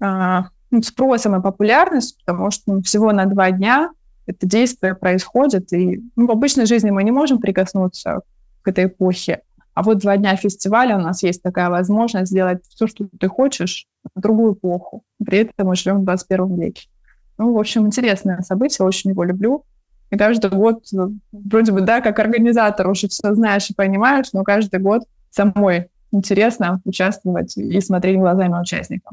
э, 0.00 0.40
спросом 0.82 1.36
и 1.38 1.42
популярностью, 1.42 2.18
потому 2.24 2.50
что 2.50 2.72
ну, 2.72 2.82
всего 2.82 3.12
на 3.12 3.26
два 3.26 3.50
дня 3.50 3.90
это 4.24 4.46
действие 4.46 4.94
происходит, 4.94 5.70
и 5.74 6.00
ну, 6.16 6.28
в 6.28 6.30
обычной 6.30 6.64
жизни 6.64 6.90
мы 6.90 7.04
не 7.04 7.10
можем 7.10 7.40
прикоснуться 7.40 8.22
к 8.62 8.68
этой 8.68 8.86
эпохе, 8.86 9.42
а 9.76 9.82
вот 9.82 9.98
два 9.98 10.16
дня 10.16 10.34
фестиваля 10.36 10.96
у 10.96 11.00
нас 11.00 11.22
есть 11.22 11.42
такая 11.42 11.68
возможность 11.68 12.30
сделать 12.30 12.64
все, 12.66 12.86
что 12.86 13.06
ты 13.20 13.28
хочешь, 13.28 13.86
в 14.14 14.20
другую 14.22 14.54
эпоху. 14.54 15.04
При 15.22 15.40
этом 15.40 15.66
мы 15.66 15.76
живем 15.76 16.00
в 16.00 16.04
21 16.04 16.58
веке. 16.58 16.88
Ну, 17.36 17.52
в 17.52 17.58
общем, 17.58 17.86
интересное 17.86 18.40
событие, 18.40 18.86
очень 18.86 19.10
его 19.10 19.22
люблю. 19.22 19.64
И 20.10 20.16
каждый 20.16 20.48
год, 20.48 20.82
ну, 20.92 21.18
вроде 21.30 21.72
бы, 21.72 21.82
да, 21.82 22.00
как 22.00 22.18
организатор 22.18 22.88
уже 22.88 23.08
все 23.08 23.34
знаешь 23.34 23.68
и 23.68 23.74
понимаешь, 23.74 24.32
но 24.32 24.44
каждый 24.44 24.80
год 24.80 25.02
самой 25.28 25.90
интересно 26.10 26.80
участвовать 26.86 27.54
и 27.58 27.78
смотреть 27.82 28.16
глазами 28.16 28.58
участников. 28.58 29.12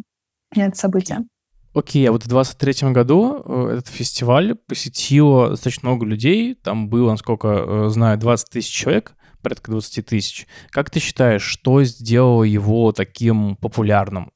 Это 0.56 0.78
событие. 0.78 1.26
Окей, 1.74 2.08
а 2.08 2.14
вот 2.14 2.24
в 2.24 2.30
23 2.30 2.92
году 2.94 3.44
э, 3.44 3.80
этот 3.80 3.90
фестиваль 3.90 4.56
посетило 4.56 5.50
достаточно 5.50 5.90
много 5.90 6.06
людей. 6.06 6.56
Там 6.56 6.88
было, 6.88 7.12
насколько 7.12 7.48
э, 7.50 7.90
знаю, 7.90 8.18
20 8.18 8.50
тысяч 8.50 8.72
человек 8.72 9.14
порядка 9.44 9.72
20 9.72 10.06
тысяч. 10.06 10.48
Как 10.72 10.90
ты 10.90 11.00
считаешь, 11.00 11.44
что 11.44 11.84
сделало 11.84 12.44
его 12.44 12.92
таким 12.92 13.56
популярным? 13.58 14.32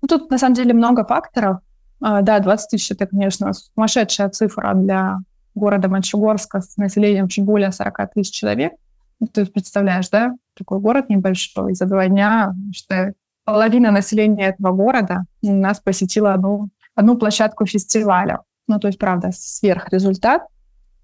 Ну, 0.00 0.08
тут, 0.08 0.30
на 0.30 0.38
самом 0.38 0.54
деле, 0.54 0.72
много 0.72 1.04
факторов. 1.04 1.58
А, 2.00 2.22
да, 2.22 2.38
20 2.38 2.70
тысяч— 2.70 2.90
это, 2.92 3.06
конечно, 3.06 3.52
сумасшедшая 3.52 4.28
цифра 4.30 4.72
для 4.74 5.18
города 5.54 5.88
Манчугорска 5.88 6.60
с 6.60 6.76
населением 6.76 7.28
чуть 7.28 7.44
более 7.44 7.70
40 7.70 8.12
тысяч 8.14 8.34
человек. 8.34 8.72
Ну, 9.20 9.26
ты 9.26 9.46
представляешь, 9.46 10.08
да, 10.08 10.32
такой 10.56 10.80
город 10.80 11.08
небольшой, 11.08 11.74
за 11.74 11.86
два 11.86 12.08
дня, 12.08 12.54
что 12.74 13.12
половина 13.44 13.90
населения 13.90 14.48
этого 14.48 14.72
города 14.72 15.24
нас 15.42 15.78
посетила 15.80 16.34
одну, 16.34 16.70
одну 16.94 17.16
площадку 17.16 17.66
фестиваля. 17.66 18.40
Ну, 18.66 18.78
то 18.78 18.88
есть, 18.88 18.98
правда, 18.98 19.30
сверхрезультат. 19.32 20.42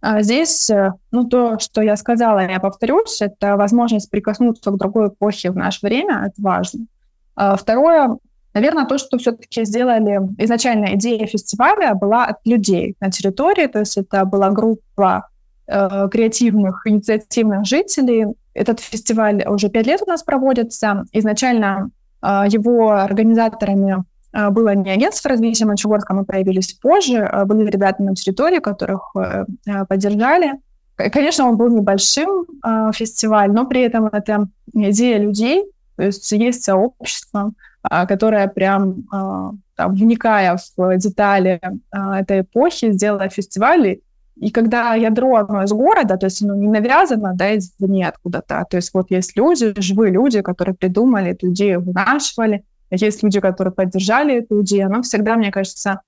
А 0.00 0.22
здесь, 0.22 0.70
э, 0.70 0.92
ну, 1.10 1.24
то, 1.24 1.58
что 1.58 1.82
я 1.82 1.96
сказала, 1.96 2.40
я 2.40 2.60
повторюсь, 2.60 3.20
это 3.20 3.56
возможность 3.56 4.10
прикоснуться 4.10 4.70
к 4.70 4.76
другой 4.76 5.08
эпохе 5.08 5.50
в 5.50 5.56
наше 5.56 5.84
время, 5.84 6.26
это 6.26 6.40
важно. 6.40 6.86
А 7.34 7.56
второе, 7.56 8.16
наверное, 8.54 8.86
то, 8.86 8.96
что 8.98 9.18
все-таки 9.18 9.64
сделали, 9.64 10.20
изначально 10.38 10.94
идея 10.94 11.26
фестиваля 11.26 11.94
была 11.94 12.26
от 12.26 12.36
людей 12.44 12.94
на 13.00 13.10
территории, 13.10 13.66
то 13.66 13.80
есть 13.80 13.96
это 13.96 14.24
была 14.24 14.50
группа 14.50 15.28
э, 15.66 16.08
креативных, 16.10 16.86
инициативных 16.86 17.66
жителей. 17.66 18.26
Этот 18.54 18.78
фестиваль 18.78 19.44
уже 19.48 19.68
пять 19.68 19.86
лет 19.86 20.00
у 20.06 20.08
нас 20.08 20.22
проводится. 20.22 21.04
Изначально 21.12 21.90
э, 22.22 22.44
его 22.48 22.92
организаторами 22.92 24.04
было 24.32 24.74
не 24.74 24.90
агентство 24.90 25.30
развития 25.30 25.64
Мончегорска, 25.64 26.14
мы 26.14 26.24
появились 26.24 26.74
позже. 26.74 27.18
А, 27.18 27.44
были 27.44 27.68
ребята 27.68 28.02
на 28.02 28.14
территории, 28.14 28.58
которых 28.58 29.10
э, 29.16 29.46
э, 29.66 29.84
поддержали. 29.86 30.54
Конечно, 30.96 31.48
он 31.48 31.56
был 31.56 31.68
небольшим 31.70 32.44
э, 32.64 32.90
фестиваль, 32.92 33.52
но 33.52 33.66
при 33.66 33.82
этом 33.82 34.06
это 34.06 34.48
идея 34.74 35.18
людей, 35.18 35.64
то 35.96 36.02
есть 36.02 36.30
есть 36.32 36.64
сообщество, 36.64 37.52
которое 37.82 38.48
прям, 38.48 39.04
там, 39.10 39.94
вникая 39.94 40.58
в 40.76 40.96
детали 40.96 41.60
этой 41.90 42.42
эпохи, 42.42 42.92
сделало 42.92 43.28
фестиваль. 43.28 43.98
И 44.36 44.50
когда 44.50 44.94
ядро 44.94 45.36
одно 45.36 45.64
из 45.64 45.72
города, 45.72 46.16
то 46.16 46.26
есть 46.26 46.42
оно 46.42 46.54
не 46.54 46.68
навязано, 46.68 47.34
да, 47.34 47.56
извне 47.56 48.08
откуда-то, 48.08 48.64
то 48.70 48.76
есть 48.76 48.94
вот 48.94 49.10
есть 49.10 49.36
люди, 49.36 49.74
живые 49.80 50.12
люди, 50.12 50.42
которые 50.42 50.74
придумали 50.76 51.32
эту 51.32 51.50
идею, 51.50 51.80
вынашивали, 51.80 52.64
есть 52.90 53.22
люди, 53.22 53.40
которые 53.40 53.72
поддержали 53.72 54.38
эту 54.38 54.62
идею, 54.62 54.90
но 54.90 55.02
всегда, 55.02 55.36
мне 55.36 55.50
кажется, 55.50 56.00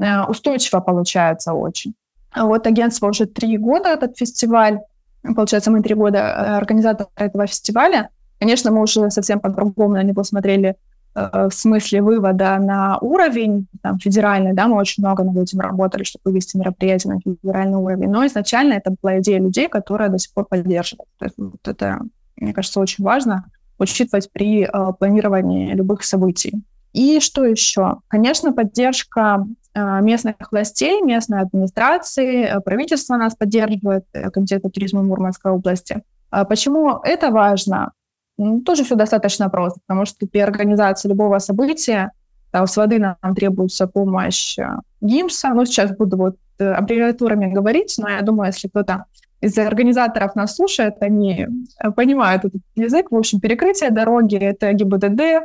э, 0.00 0.22
устойчиво 0.24 0.80
получается 0.80 1.52
очень. 1.52 1.94
Вот 2.34 2.66
агентство 2.66 3.08
уже 3.08 3.26
три 3.26 3.56
года, 3.56 3.88
этот 3.88 4.18
фестиваль, 4.18 4.80
получается, 5.22 5.70
мы 5.70 5.82
три 5.82 5.94
года 5.94 6.18
э, 6.18 6.56
организаторы 6.56 7.08
этого 7.16 7.46
фестиваля. 7.46 8.10
Конечно, 8.38 8.70
мы 8.70 8.82
уже 8.82 9.10
совсем 9.10 9.40
по-другому 9.40 9.94
на 9.94 10.02
него 10.02 10.22
смотрели 10.22 10.76
э, 11.14 11.48
в 11.48 11.54
смысле 11.54 12.02
вывода 12.02 12.58
на 12.58 12.98
уровень 12.98 13.66
там, 13.82 13.98
федеральный, 13.98 14.52
да, 14.52 14.68
мы 14.68 14.76
очень 14.76 15.02
много 15.02 15.24
над 15.24 15.38
этим 15.38 15.60
работали, 15.60 16.04
чтобы 16.04 16.30
вывести 16.30 16.58
мероприятие 16.58 17.14
на 17.14 17.20
федеральный 17.20 17.78
уровень, 17.78 18.10
но 18.10 18.26
изначально 18.26 18.74
это 18.74 18.94
была 19.02 19.18
идея 19.20 19.38
людей, 19.38 19.68
которая 19.68 20.10
до 20.10 20.18
сих 20.18 20.34
пор 20.34 20.44
поддерживает. 20.44 21.08
То 21.18 21.24
есть, 21.24 21.38
вот 21.38 21.66
это, 21.66 22.00
мне 22.36 22.52
кажется, 22.52 22.80
очень 22.80 23.02
важно, 23.02 23.46
учитывать 23.78 24.30
при 24.32 24.64
э, 24.64 24.92
планировании 24.98 25.72
любых 25.74 26.04
событий. 26.04 26.62
И 26.92 27.20
что 27.20 27.44
еще? 27.44 27.98
Конечно, 28.08 28.52
поддержка 28.52 29.46
э, 29.74 30.00
местных 30.00 30.36
властей, 30.50 31.02
местной 31.02 31.40
администрации, 31.40 32.44
э, 32.44 32.60
правительство 32.60 33.16
нас 33.16 33.34
поддерживает, 33.34 34.04
э, 34.12 34.30
Комитет 34.30 34.62
по 34.62 34.70
туризму 34.70 35.02
Мурманской 35.02 35.52
области. 35.52 36.02
А 36.30 36.44
почему 36.44 37.00
это 37.04 37.30
важно? 37.30 37.92
ну, 38.38 38.60
тоже 38.60 38.84
все 38.84 38.94
достаточно 38.94 39.48
просто, 39.48 39.80
потому 39.86 40.04
что 40.04 40.26
при 40.26 40.40
организации 40.40 41.08
любого 41.08 41.38
события 41.38 42.12
да, 42.52 42.66
с 42.66 42.76
воды 42.76 42.98
нам 42.98 43.34
требуется 43.34 43.86
помощь 43.86 44.58
э, 44.58 44.76
ГИМСа. 45.00 45.50
Ну, 45.54 45.64
сейчас 45.64 45.96
буду 45.96 46.16
вот 46.16 46.36
э, 46.58 46.70
аббревиатурами 46.70 47.52
говорить, 47.52 47.94
но 47.98 48.08
я 48.08 48.22
думаю, 48.22 48.48
если 48.48 48.68
кто-то 48.68 49.06
из 49.40 49.56
организаторов 49.58 50.34
нас 50.34 50.56
слушает, 50.56 50.94
они 51.00 51.46
э, 51.82 51.90
понимают 51.90 52.44
этот 52.44 52.62
язык. 52.74 53.10
В 53.10 53.16
общем, 53.16 53.40
перекрытие 53.40 53.90
дороги— 53.90 54.36
это 54.40 54.72
ГИБДД, 54.72 55.44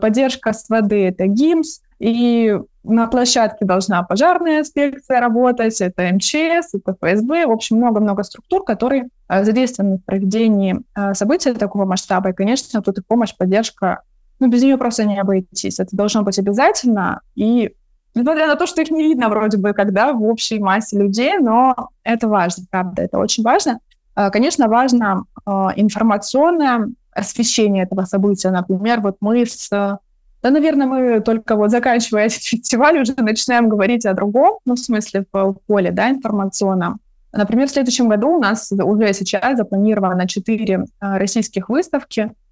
поддержка 0.00 0.52
с 0.52 0.68
воды— 0.68 1.06
это 1.08 1.26
ГИМС, 1.26 1.80
и 2.00 2.58
на 2.82 3.06
площадке 3.06 3.64
должна 3.64 4.02
пожарная 4.02 4.60
инспекция 4.60 5.20
работать, 5.20 5.80
это 5.80 6.12
МЧС, 6.12 6.74
это 6.74 6.96
ФСБ, 7.00 7.46
в 7.46 7.52
общем, 7.52 7.76
много-много 7.76 8.22
структур, 8.22 8.64
которые 8.64 9.08
задействованы 9.28 9.98
в 9.98 10.04
проведении 10.04 10.76
события 11.12 11.54
такого 11.54 11.84
масштаба. 11.84 12.30
И, 12.30 12.32
конечно, 12.32 12.82
тут 12.82 12.98
и 12.98 13.02
помощь, 13.02 13.36
поддержка 13.36 14.02
ну, 14.40 14.48
без 14.48 14.62
нее 14.62 14.76
просто 14.76 15.04
не 15.04 15.18
обойтись. 15.18 15.80
Это 15.80 15.96
должно 15.96 16.22
быть 16.22 16.38
обязательно. 16.38 17.20
И 17.34 17.74
несмотря 18.14 18.46
на 18.46 18.56
то, 18.56 18.66
что 18.66 18.82
их 18.82 18.90
не 18.90 19.02
видно 19.02 19.28
вроде 19.28 19.58
бы, 19.58 19.72
когда 19.72 20.12
в 20.12 20.22
общей 20.24 20.58
массе 20.58 20.98
людей, 20.98 21.38
но 21.38 21.90
это 22.02 22.28
важно, 22.28 22.64
правда, 22.70 23.02
это 23.02 23.18
очень 23.18 23.42
важно. 23.42 23.80
А, 24.14 24.30
конечно, 24.30 24.68
важно 24.68 25.24
а, 25.44 25.72
информационное 25.76 26.88
освещение 27.12 27.84
этого 27.84 28.04
события. 28.04 28.50
Например, 28.50 29.00
вот 29.00 29.16
мы 29.20 29.44
с... 29.44 29.68
Да, 29.70 30.50
наверное, 30.50 30.86
мы 30.86 31.20
только 31.20 31.56
вот 31.56 31.70
заканчивая 31.70 32.26
этот 32.26 32.42
фестиваль 32.42 33.00
уже 33.00 33.14
начинаем 33.16 33.68
говорить 33.68 34.06
о 34.06 34.14
другом, 34.14 34.58
ну, 34.64 34.74
в 34.74 34.78
смысле, 34.78 35.24
в 35.32 35.56
поле, 35.66 35.90
да, 35.90 36.10
информационном. 36.10 37.00
Например, 37.32 37.68
в 37.68 37.70
следующем 37.70 38.08
году 38.08 38.36
у 38.36 38.40
нас 38.40 38.72
уже 38.72 39.12
сейчас 39.12 39.58
запланировано 39.58 40.26
четыре 40.26 40.84
а, 41.00 41.18
российских 41.18 41.68
выставки– 41.68 42.32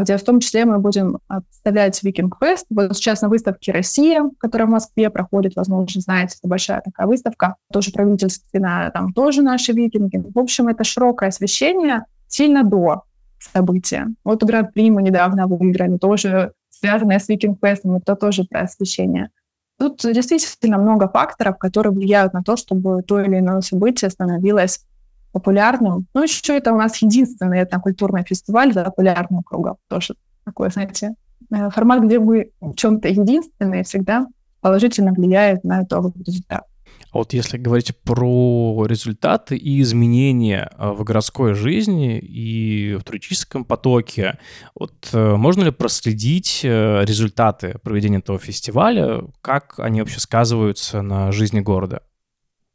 где 0.00 0.16
в 0.16 0.22
том 0.22 0.40
числе 0.40 0.64
мы 0.64 0.78
будем 0.78 1.18
представлять 1.28 2.02
Викинг 2.02 2.36
Фест. 2.40 2.66
Вот 2.70 2.96
сейчас 2.96 3.20
на 3.20 3.28
выставке 3.28 3.72
«Россия», 3.72 4.22
которая 4.38 4.66
в 4.66 4.70
Москве 4.70 5.10
проходит, 5.10 5.56
возможно, 5.56 6.00
знаете, 6.00 6.36
это 6.38 6.48
большая 6.48 6.80
такая 6.80 7.06
выставка, 7.06 7.56
тоже 7.72 7.92
правительственная, 7.92 8.90
там 8.90 9.12
тоже 9.12 9.42
наши 9.42 9.72
викинги. 9.72 10.16
В 10.16 10.38
общем, 10.38 10.68
это 10.68 10.84
широкое 10.84 11.28
освещение 11.28 12.04
сильно 12.28 12.64
до 12.64 13.02
события. 13.38 14.08
Вот 14.24 14.42
Гран-при 14.42 14.90
мы 14.90 15.02
недавно 15.02 15.46
выиграли, 15.46 15.98
тоже 15.98 16.52
связанное 16.70 17.18
с 17.18 17.28
Викинг 17.28 17.58
Фестом, 17.62 17.96
это 17.96 18.16
тоже 18.16 18.44
про 18.44 18.62
освещение. 18.62 19.30
Тут 19.78 20.00
действительно 20.02 20.78
много 20.78 21.08
факторов, 21.08 21.58
которые 21.58 21.92
влияют 21.92 22.32
на 22.32 22.42
то, 22.42 22.56
чтобы 22.56 23.02
то 23.02 23.20
или 23.20 23.38
иное 23.38 23.60
событие 23.60 24.08
становилось 24.10 24.86
популярным. 25.34 26.06
Ну, 26.14 26.22
еще 26.22 26.56
это 26.56 26.72
у 26.72 26.76
нас 26.76 26.96
единственный 27.02 27.64
этнокультурный 27.64 28.22
фестиваль 28.22 28.72
за 28.72 28.84
популярным 28.84 29.42
кругом. 29.42 29.76
Тоже 29.88 30.14
такой, 30.44 30.70
знаете, 30.70 31.14
э, 31.50 31.70
формат, 31.70 32.04
где 32.04 32.20
мы 32.20 32.52
в 32.60 32.74
чем-то 32.74 33.08
единственные, 33.08 33.82
всегда 33.82 34.28
положительно 34.60 35.12
влияет 35.12 35.64
на 35.64 35.82
итоговый 35.82 36.22
результат. 36.24 36.62
А 37.10 37.18
вот 37.18 37.32
если 37.32 37.58
говорить 37.58 37.96
про 38.04 38.86
результаты 38.86 39.56
и 39.56 39.82
изменения 39.82 40.70
э, 40.78 40.90
в 40.90 41.02
городской 41.02 41.54
жизни 41.54 42.20
и 42.20 42.94
в 42.94 43.02
туристическом 43.02 43.64
потоке, 43.64 44.38
вот 44.76 45.10
э, 45.12 45.34
можно 45.34 45.64
ли 45.64 45.72
проследить 45.72 46.60
результаты 46.62 47.76
проведения 47.82 48.18
этого 48.18 48.38
фестиваля, 48.38 49.24
как 49.40 49.80
они 49.80 50.00
вообще 50.00 50.20
сказываются 50.20 51.02
на 51.02 51.32
жизни 51.32 51.58
города? 51.58 52.02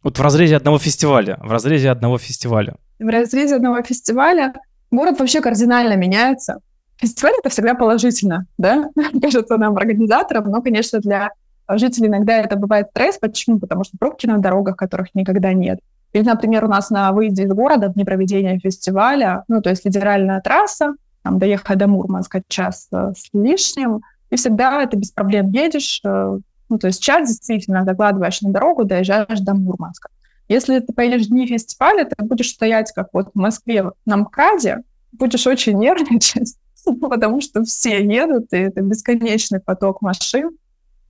Вот 0.03 0.18
в 0.18 0.22
разрезе 0.22 0.56
одного 0.56 0.79
фестиваля, 0.79 1.38
в 1.41 1.51
разрезе 1.51 1.89
одного 1.89 2.18
фестиваля. 2.18 2.75
В 3.00 3.08
разрезе 3.08 3.56
одного 3.56 3.82
фестиваля 3.82 4.53
город 4.91 5.20
вообще 5.20 5.41
кардинально 5.41 5.96
меняется. 5.96 6.60
Фестиваль— 6.98 7.34
это 7.39 7.50
всегда 7.50 7.75
положительно, 7.75 8.46
да, 8.58 8.89
кажется 9.22 9.58
нам, 9.58 9.77
организаторам, 9.77 10.46
но, 10.51 10.62
конечно, 10.62 11.00
для 11.00 11.32
жителей 11.70 12.08
иногда 12.08 12.38
это 12.38 12.56
бывает 12.56 12.88
стресс. 12.91 13.18
Почему? 13.18 13.60
Потому 13.60 13.84
что 13.84 13.98
пробки 13.98 14.25
на 14.25 14.39
дорогах, 14.39 14.75
которых 14.75 15.13
никогда 15.13 15.53
нет. 15.53 15.79
Или, 16.13 16.24
например, 16.24 16.65
у 16.65 16.68
нас 16.68 16.89
на 16.89 17.12
выезде 17.12 17.44
из 17.44 17.50
города 17.50 17.89
в 17.89 17.94
дни 17.94 18.03
проведения 18.03 18.58
фестиваля, 18.60 19.43
ну, 19.47 19.62
то 19.62 19.69
есть 19.69 19.84
федеральная 19.84 20.41
трасса, 20.41 20.95
там, 21.24 21.38
доехать 21.38 21.78
до 21.78 21.88
Мурманска 21.88 22.41
час 22.47 22.88
э, 22.91 23.12
с 23.15 23.30
лишним, 23.34 24.02
и 24.30 24.36
всегда 24.36 24.82
это 24.82 24.97
без 24.97 25.12
проблем 25.12 25.52
едешь, 25.52 26.02
э, 26.04 26.39
ну, 26.69 26.77
то 26.77 26.88
есть 26.88 27.01
час 27.01 27.27
действительно 27.27 27.84
закладываешь 27.84 28.41
на 28.41 28.51
дорогу, 28.51 28.86
доезжаешь 28.86 29.39
до 29.39 29.53
Мурманска. 29.53 30.10
Если 30.47 30.79
ты 30.79 30.93
поедешь 30.93 31.27
в 31.27 31.29
дни 31.29 31.47
фестиваля, 31.47 32.05
ты 32.05 32.23
будешь 32.23 32.49
стоять, 32.49 32.91
как 32.93 33.10
вот 33.13 33.29
в 33.34 33.38
Москве 33.38 33.91
на 34.05 34.17
МКАДе, 34.17 34.84
будешь 35.12 35.45
очень 35.47 35.77
нервничать, 35.77 36.55
потому 37.01 37.41
что 37.41 37.63
все 37.63 38.03
едут, 38.03 38.53
и 38.53 38.58
это 38.58 38.82
бесконечный 38.82 39.60
поток 39.60 40.01
машин. 40.01 40.51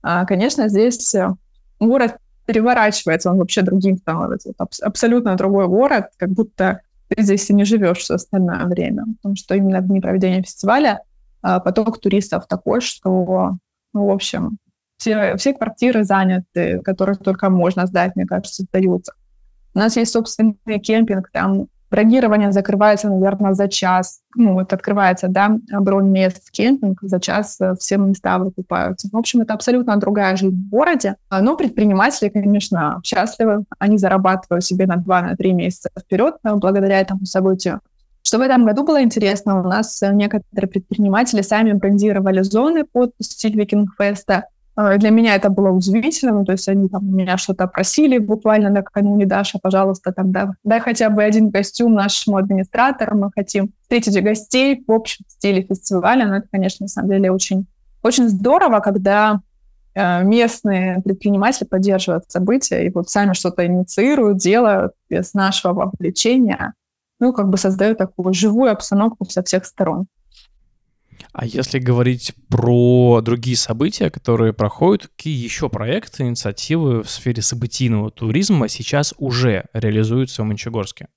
А, 0.02 0.24
конечно, 0.24 0.68
здесь 0.68 1.14
э, 1.14 1.34
город 1.78 2.16
переворачивается, 2.46 3.30
он 3.30 3.38
вообще 3.38 3.62
другим 3.62 3.96
становится. 3.96 4.50
Это 4.50 4.66
абсолютно 4.82 5.36
другой 5.36 5.68
город, 5.68 6.06
как 6.16 6.30
будто 6.30 6.80
ты 7.08 7.22
здесь 7.22 7.48
и 7.50 7.54
не 7.54 7.64
живешь 7.64 7.98
все 7.98 8.14
остальное 8.14 8.64
время. 8.66 9.04
Потому 9.16 9.36
что 9.36 9.54
именно 9.54 9.80
в 9.80 9.86
дни 9.86 10.00
проведения 10.00 10.42
фестиваля 10.42 11.02
а, 11.42 11.60
поток 11.60 12.00
туристов 12.00 12.46
такой, 12.46 12.80
что, 12.80 13.56
ну, 13.92 14.06
в 14.06 14.10
общем, 14.10 14.58
все, 15.00 15.36
все 15.36 15.54
квартиры 15.54 16.04
заняты, 16.04 16.80
которые 16.84 17.16
только 17.16 17.48
можно 17.48 17.86
сдать, 17.86 18.14
мне 18.16 18.26
кажется, 18.26 18.62
сдаются. 18.62 19.14
У 19.74 19.78
нас 19.78 19.96
есть 19.96 20.12
собственный 20.12 20.78
кемпинг, 20.82 21.30
там 21.32 21.68
бронирование 21.90 22.52
закрывается, 22.52 23.08
наверное, 23.08 23.54
за 23.54 23.68
час. 23.68 24.20
Ну, 24.36 24.54
вот 24.54 24.72
открывается, 24.72 25.28
да, 25.28 25.56
бронь 25.80 26.10
мест 26.10 26.42
в 26.44 26.50
кемпинг, 26.50 26.98
за 27.02 27.18
час 27.18 27.56
э, 27.60 27.74
все 27.80 27.96
места 27.96 28.38
выкупаются. 28.38 29.08
В 29.10 29.16
общем, 29.16 29.40
это 29.40 29.54
абсолютно 29.54 29.96
другая 29.96 30.36
жизнь 30.36 30.54
в 30.54 30.68
городе. 30.68 31.16
Но 31.30 31.56
предприниматели, 31.56 32.28
конечно, 32.28 33.00
счастливы. 33.02 33.64
Они 33.78 33.98
зарабатывают 33.98 34.64
себе 34.64 34.86
на 34.86 34.96
2-3 34.96 35.52
месяца 35.52 35.90
вперед 35.98 36.36
э, 36.44 36.54
благодаря 36.54 37.00
этому 37.00 37.24
событию. 37.24 37.80
Что 38.22 38.38
в 38.38 38.42
этом 38.42 38.66
году 38.66 38.84
было 38.84 39.02
интересно, 39.02 39.60
у 39.60 39.66
нас 39.66 40.02
э, 40.02 40.12
некоторые 40.12 40.68
предприниматели 40.68 41.42
сами 41.42 41.72
брендировали 41.72 42.42
зоны 42.42 42.84
под 42.84 43.14
стиль 43.20 43.56
Викингфеста. 43.56 44.44
А, 44.80 44.96
для 44.96 45.10
меня 45.10 45.34
это 45.34 45.50
было 45.50 45.70
удивительно, 45.70 46.32
ну, 46.32 46.44
то 46.46 46.52
есть 46.52 46.66
они 46.68 46.88
там 46.88 47.14
меня 47.14 47.36
что-то 47.36 47.66
просили 47.66 48.16
буквально 48.16 48.70
накануне, 48.70 49.26
Даша, 49.26 49.58
пожалуйста, 49.58 50.10
там, 50.10 50.32
да, 50.32 50.54
дай 50.64 50.80
хотя 50.80 51.10
бы 51.10 51.22
один 51.22 51.52
костюм 51.52 51.92
нашему 51.92 52.38
администратору, 52.38 53.14
мы 53.14 53.30
хотим 53.34 53.72
встретить 53.82 54.22
гостей 54.22 54.82
в 54.86 54.90
общем 54.90 55.26
стиле 55.28 55.62
фестиваля, 55.62 56.26
но 56.26 56.36
это, 56.36 56.48
конечно, 56.50 56.84
на 56.84 56.88
самом 56.88 57.10
деле 57.10 57.30
очень, 57.30 57.66
очень 58.02 58.30
здорово, 58.30 58.80
когда 58.80 59.42
э, 59.94 60.24
местные 60.24 61.02
предприниматели 61.02 61.66
поддерживают 61.66 62.30
события 62.30 62.86
и 62.86 62.90
вот 62.90 63.10
сами 63.10 63.34
что-то 63.34 63.66
инициируют, 63.66 64.38
делают 64.38 64.92
без 65.10 65.34
нашего 65.34 65.74
вовлечения, 65.74 66.72
ну, 67.18 67.34
как 67.34 67.50
бы 67.50 67.58
создают 67.58 67.98
такую 67.98 68.32
живую 68.32 68.72
обстановку 68.72 69.26
со 69.26 69.42
всех 69.42 69.66
сторон. 69.66 70.06
А 71.32 71.46
если 71.46 71.78
говорить 71.78 72.34
про 72.48 73.20
другие 73.22 73.56
события, 73.56 74.10
которые 74.10 74.52
проходят, 74.52 75.06
какие 75.06 75.36
еще 75.42 75.68
проекты, 75.68 76.24
инициативы 76.24 77.02
в 77.02 77.10
сфере 77.10 77.40
событийного 77.40 78.10
туризма 78.10 78.68
сейчас 78.68 79.14
уже 79.16 79.66
реализуются 79.72 80.42
в 80.42 80.46
Мончегорске? 80.46 81.08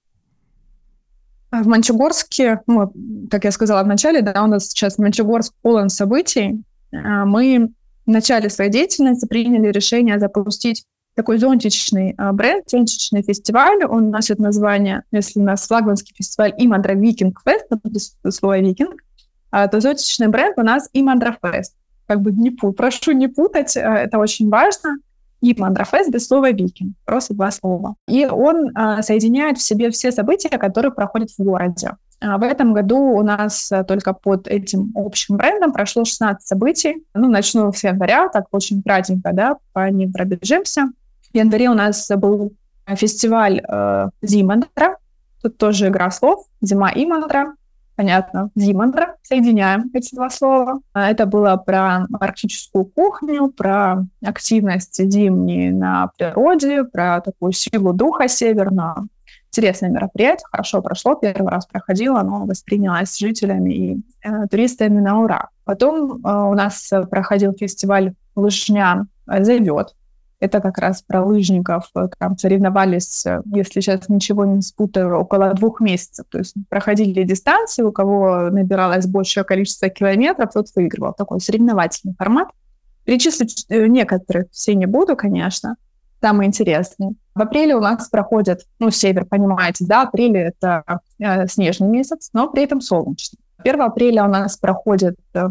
В 1.52 1.67
Мончегорске, 1.67 2.62
ну, 2.67 2.91
как 3.30 3.43
я 3.43 3.52
сказала 3.52 3.84
в 3.84 3.88
начале, 3.88 4.21
да, 4.21 4.43
у 4.43 4.47
нас 4.47 4.69
сейчас 4.69 4.97
Мончегорск 4.97 5.54
полон 5.62 5.89
событий. 5.89 6.63
А, 6.91 7.26
мы 7.26 7.69
в 8.06 8.10
начале 8.10 8.49
своей 8.49 8.71
деятельности 8.71 9.28
приняли 9.28 9.71
решение 9.71 10.19
запустить 10.19 10.86
такой 11.15 11.38
зонтичный 11.38 12.15
а, 12.17 12.34
бренд, 12.34 12.69
зонтичный 12.69 13.23
фестиваль. 13.23 13.84
Он 13.86 14.10
носит 14.10 14.39
название, 14.39 15.04
если 15.12 15.39
у 15.39 15.43
нас 15.43 15.67
флагманский 15.67 16.15
фестиваль 16.15 16.54
Имадра 16.58 16.93
Викинг 16.93 17.39
Фест, 17.45 17.67
слово 18.30 18.60
викинг, 18.60 19.02
а, 19.02 19.12
то 19.68 19.80
зонтичный 19.80 20.28
бренд 20.28 20.58
у 20.58 20.63
нас 20.63 20.89
и 20.94 21.04
Мандрафест. 21.04 21.76
Как 22.08 22.22
бы 22.22 22.32
не 22.32 22.50
пут, 22.50 22.76
прошу 22.76 23.12
не 23.12 23.28
путать, 23.28 23.78
а, 23.78 23.98
это 23.98 24.18
очень 24.18 24.50
важно. 24.50 24.98
И 25.42 25.54
Мандрафест 25.56 26.10
без 26.10 26.28
слова 26.28 26.52
викинг, 26.52 26.96
просто 27.06 27.36
два 27.36 27.52
слова. 27.52 27.96
И 28.08 28.26
он 28.26 28.72
а, 28.76 29.04
соединяет 29.04 29.60
в 29.60 29.62
себе 29.62 29.92
все 29.92 30.12
события, 30.12 30.58
которые 30.58 30.92
проходят 30.92 31.30
в 31.30 31.44
городе. 31.44 31.92
А 32.20 32.38
в 32.38 32.44
этом 32.44 32.74
году 32.74 32.98
у 32.98 33.22
нас 33.22 33.72
только 33.88 34.13
под 34.13 34.48
этим 34.48 34.92
общим 34.96 35.38
брендом 35.38 35.74
прошло 35.74 36.06
16 36.06 36.48
событий. 36.48 37.04
Ну, 37.13 37.30
начну 37.30 37.72
с 37.72 37.84
января, 37.84 38.30
так 38.30 38.46
очень 38.52 38.82
кратенько, 38.82 39.32
да, 39.34 39.58
по 39.74 39.89
ним 39.89 40.13
пробежимся. 40.13 40.89
В 41.34 41.38
январе 41.38 41.70
у 41.70 41.74
нас 41.74 42.10
был 42.16 42.54
фестиваль 42.88 43.62
э, 43.68 44.10
Зимандра, 44.22 44.98
тут 45.42 45.58
тоже 45.58 45.89
игра 45.89 46.10
слов, 46.12 46.46
зима 46.62 46.89
и 46.92 47.06
мандра 47.06 47.54
понятно, 48.04 48.50
Зимандра. 48.54 49.16
Соединяем 49.22 49.89
эти 49.94 50.13
два 50.13 50.30
слова. 50.30 50.82
А, 50.92 51.10
это 51.10 51.26
было 51.26 51.56
про 51.56 52.06
арктическую 52.20 52.84
кухню, 52.84 53.48
про 53.48 54.06
активность 54.22 55.02
зимней 55.02 55.72
на 55.72 56.12
природе, 56.18 56.84
про 56.84 57.22
такую 57.22 57.54
силу 57.54 57.94
духа 57.94 58.28
северную. 58.28 59.08
интересное 59.48 59.89
мероприятие, 59.89 60.46
хорошо 60.52 60.82
прошло, 60.82 61.16
первый 61.16 61.50
раз 61.50 61.66
проходило, 61.66 62.20
оно 62.20 62.46
воспринялось 62.46 63.18
жителями 63.18 63.74
и 63.74 64.02
э, 64.22 64.48
туристами 64.52 65.00
на 65.00 65.22
ура. 65.22 65.48
Потом 65.63 66.18
э, 66.18 66.30
у 66.30 66.54
нас 66.56 66.92
проходил 67.10 67.54
фестиваль 67.54 68.16
«Лыжня 68.36 69.06
зовет». 69.26 69.96
Это 70.39 70.60
как 70.60 70.78
раз 70.78 71.02
про 71.02 71.24
лыжников. 71.24 71.89
Там 72.19 72.38
соревновались, 72.38 73.26
если 73.46 73.80
сейчас 73.80 74.10
ничего 74.10 74.46
не 74.46 74.62
спутаю, 74.62 75.17
около 75.17 75.54
двух 75.54 75.80
месяцев. 75.80 76.26
То 76.30 76.39
есть 76.39 76.56
проходили 76.69 77.24
дистанции, 77.24 77.84
у 77.84 77.91
кого 77.91 78.50
набиралось 78.50 79.06
большее 79.06 79.43
количество 79.43 79.89
километров, 79.89 80.52
тот 80.54 80.67
выигрывал. 80.76 81.13
Такой 81.13 81.39
соревновательный 81.39 82.15
формат. 82.17 82.50
Перечислить 83.06 83.65
э, 83.69 83.88
некоторых 83.88 84.46
все 84.52 84.76
не 84.76 84.86
буду, 84.86 85.15
конечно 85.15 85.76
самые 86.24 86.48
интересные. 86.48 87.15
В 87.36 87.41
апреле 87.41 87.76
у 87.76 87.82
нас 87.82 88.08
проходит, 88.08 88.62
ну, 88.80 88.91
север, 88.91 89.26
понимаете, 89.26 89.84
да, 89.86 90.04
апрель— 90.04 90.38
это 90.38 91.02
э, 91.19 91.48
снежный 91.48 91.89
месяц, 91.89 92.30
но 92.32 92.50
при 92.50 92.63
этом 92.63 92.80
солнечный. 92.80 93.39
1 93.58 93.82
апреля 93.82 94.24
у 94.24 94.30
нас 94.30 94.56
проходит 94.56 95.17
э, 95.34 95.50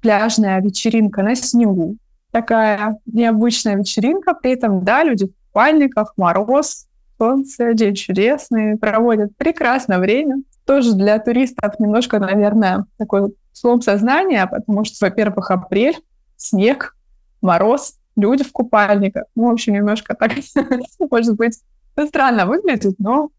пляжная 0.00 0.62
вечеринка 0.62 1.22
на 1.22 1.34
снегу. 1.34 1.96
Такая 2.30 2.98
необычная 3.06 3.76
вечеринка, 3.76 4.34
при 4.34 4.52
этом, 4.52 4.84
да, 4.84 5.04
люди 5.04 5.26
в 5.26 5.30
купальниках, 5.46 6.12
мороз, 6.16 6.86
солнце, 7.18 7.74
день 7.74 7.94
чудесный, 7.94 8.76
проводят 8.76 9.36
прекрасное 9.36 9.98
время. 9.98 10.42
Тоже 10.64 10.94
для 10.94 11.18
туристов 11.18 11.78
немножко, 11.78 12.18
наверное, 12.18 12.86
такой 12.98 13.34
слом 13.52 13.80
сознания, 13.80 14.46
потому 14.46 14.84
что, 14.84 15.06
во-первых, 15.06 15.50
апрель, 15.50 15.96
снег, 16.36 16.96
мороз, 17.40 17.98
люди 18.16 18.44
в 18.44 18.52
купальниках. 18.52 19.24
Ну, 19.34 19.48
в 19.48 19.52
общем, 19.52 19.74
немножко 19.74 20.14
так, 20.14 20.32
может 21.10 21.36
быть, 21.36 21.60
странно 22.08 22.46
выглядит, 22.46 22.96
но 22.98 23.30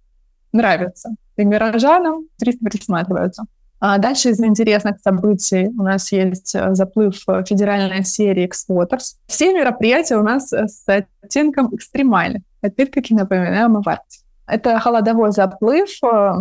нравится. 0.54 1.16
И 1.36 1.44
горожанам 1.44 2.28
туристы 2.40 2.66
присматриваются. 2.66 3.44
А 3.80 3.98
дальше 4.00 4.30
из 4.30 4.40
интересных 4.40 5.00
событий 5.02 5.68
у 5.68 5.84
нас 5.84 6.12
есть 6.12 6.56
э, 6.56 6.74
заплыв 6.74 7.16
федеральной 7.16 8.04
серии 8.04 8.46
X-Waters. 8.46 9.18
Все 9.28 9.54
мероприятия 9.54 10.18
у 10.18 10.24
нас 10.24 10.52
э, 10.52 10.68
с 10.68 10.84
оттенком 10.88 11.76
экстремальных. 11.76 12.42
Опять-таки 12.62 13.14
напоминаем 13.14 13.78
о 13.78 13.84
Арктике. 13.86 14.24
Это 14.48 14.80
холодовой 14.80 15.32
заплыв, 15.32 15.90
э, 16.04 16.32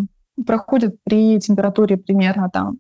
проходит 0.47 0.97
при 1.05 1.39
температуре 1.39 1.99
примерно 1.99 2.49
там 2.51 2.79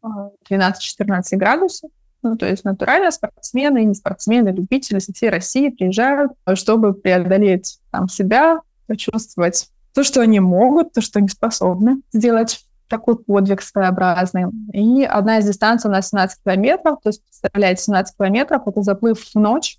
12-14 0.50 1.22
градусов. 1.32 1.90
Ну, 2.22 2.36
то 2.36 2.46
есть 2.46 2.64
натурально 2.64 3.10
спортсмены, 3.10 3.84
не 3.84 3.94
спортсмены, 3.94 4.48
любители 4.48 4.98
со 4.98 5.12
всей 5.12 5.28
России 5.28 5.68
приезжают, 5.68 6.32
чтобы 6.54 6.94
преодолеть 6.94 7.78
там 7.92 8.08
себя, 8.08 8.60
почувствовать 8.86 9.68
то, 9.94 10.02
что 10.02 10.20
они 10.22 10.40
могут, 10.40 10.92
то, 10.92 11.00
что 11.00 11.18
они 11.18 11.28
способны 11.28 12.02
сделать 12.12 12.65
такой 12.88 13.16
подвиг 13.18 13.62
своеобразный. 13.62 14.46
И 14.72 15.04
одна 15.04 15.38
из 15.38 15.46
дистанций 15.46 15.90
у 15.90 15.92
нас 15.92 16.08
17 16.10 16.42
километров, 16.42 16.98
то 17.02 17.08
есть, 17.08 17.22
представляете, 17.24 17.82
17 17.82 18.16
километров— 18.16 18.62
это 18.66 18.82
заплыв 18.82 19.18
в 19.20 19.34
ночь. 19.34 19.78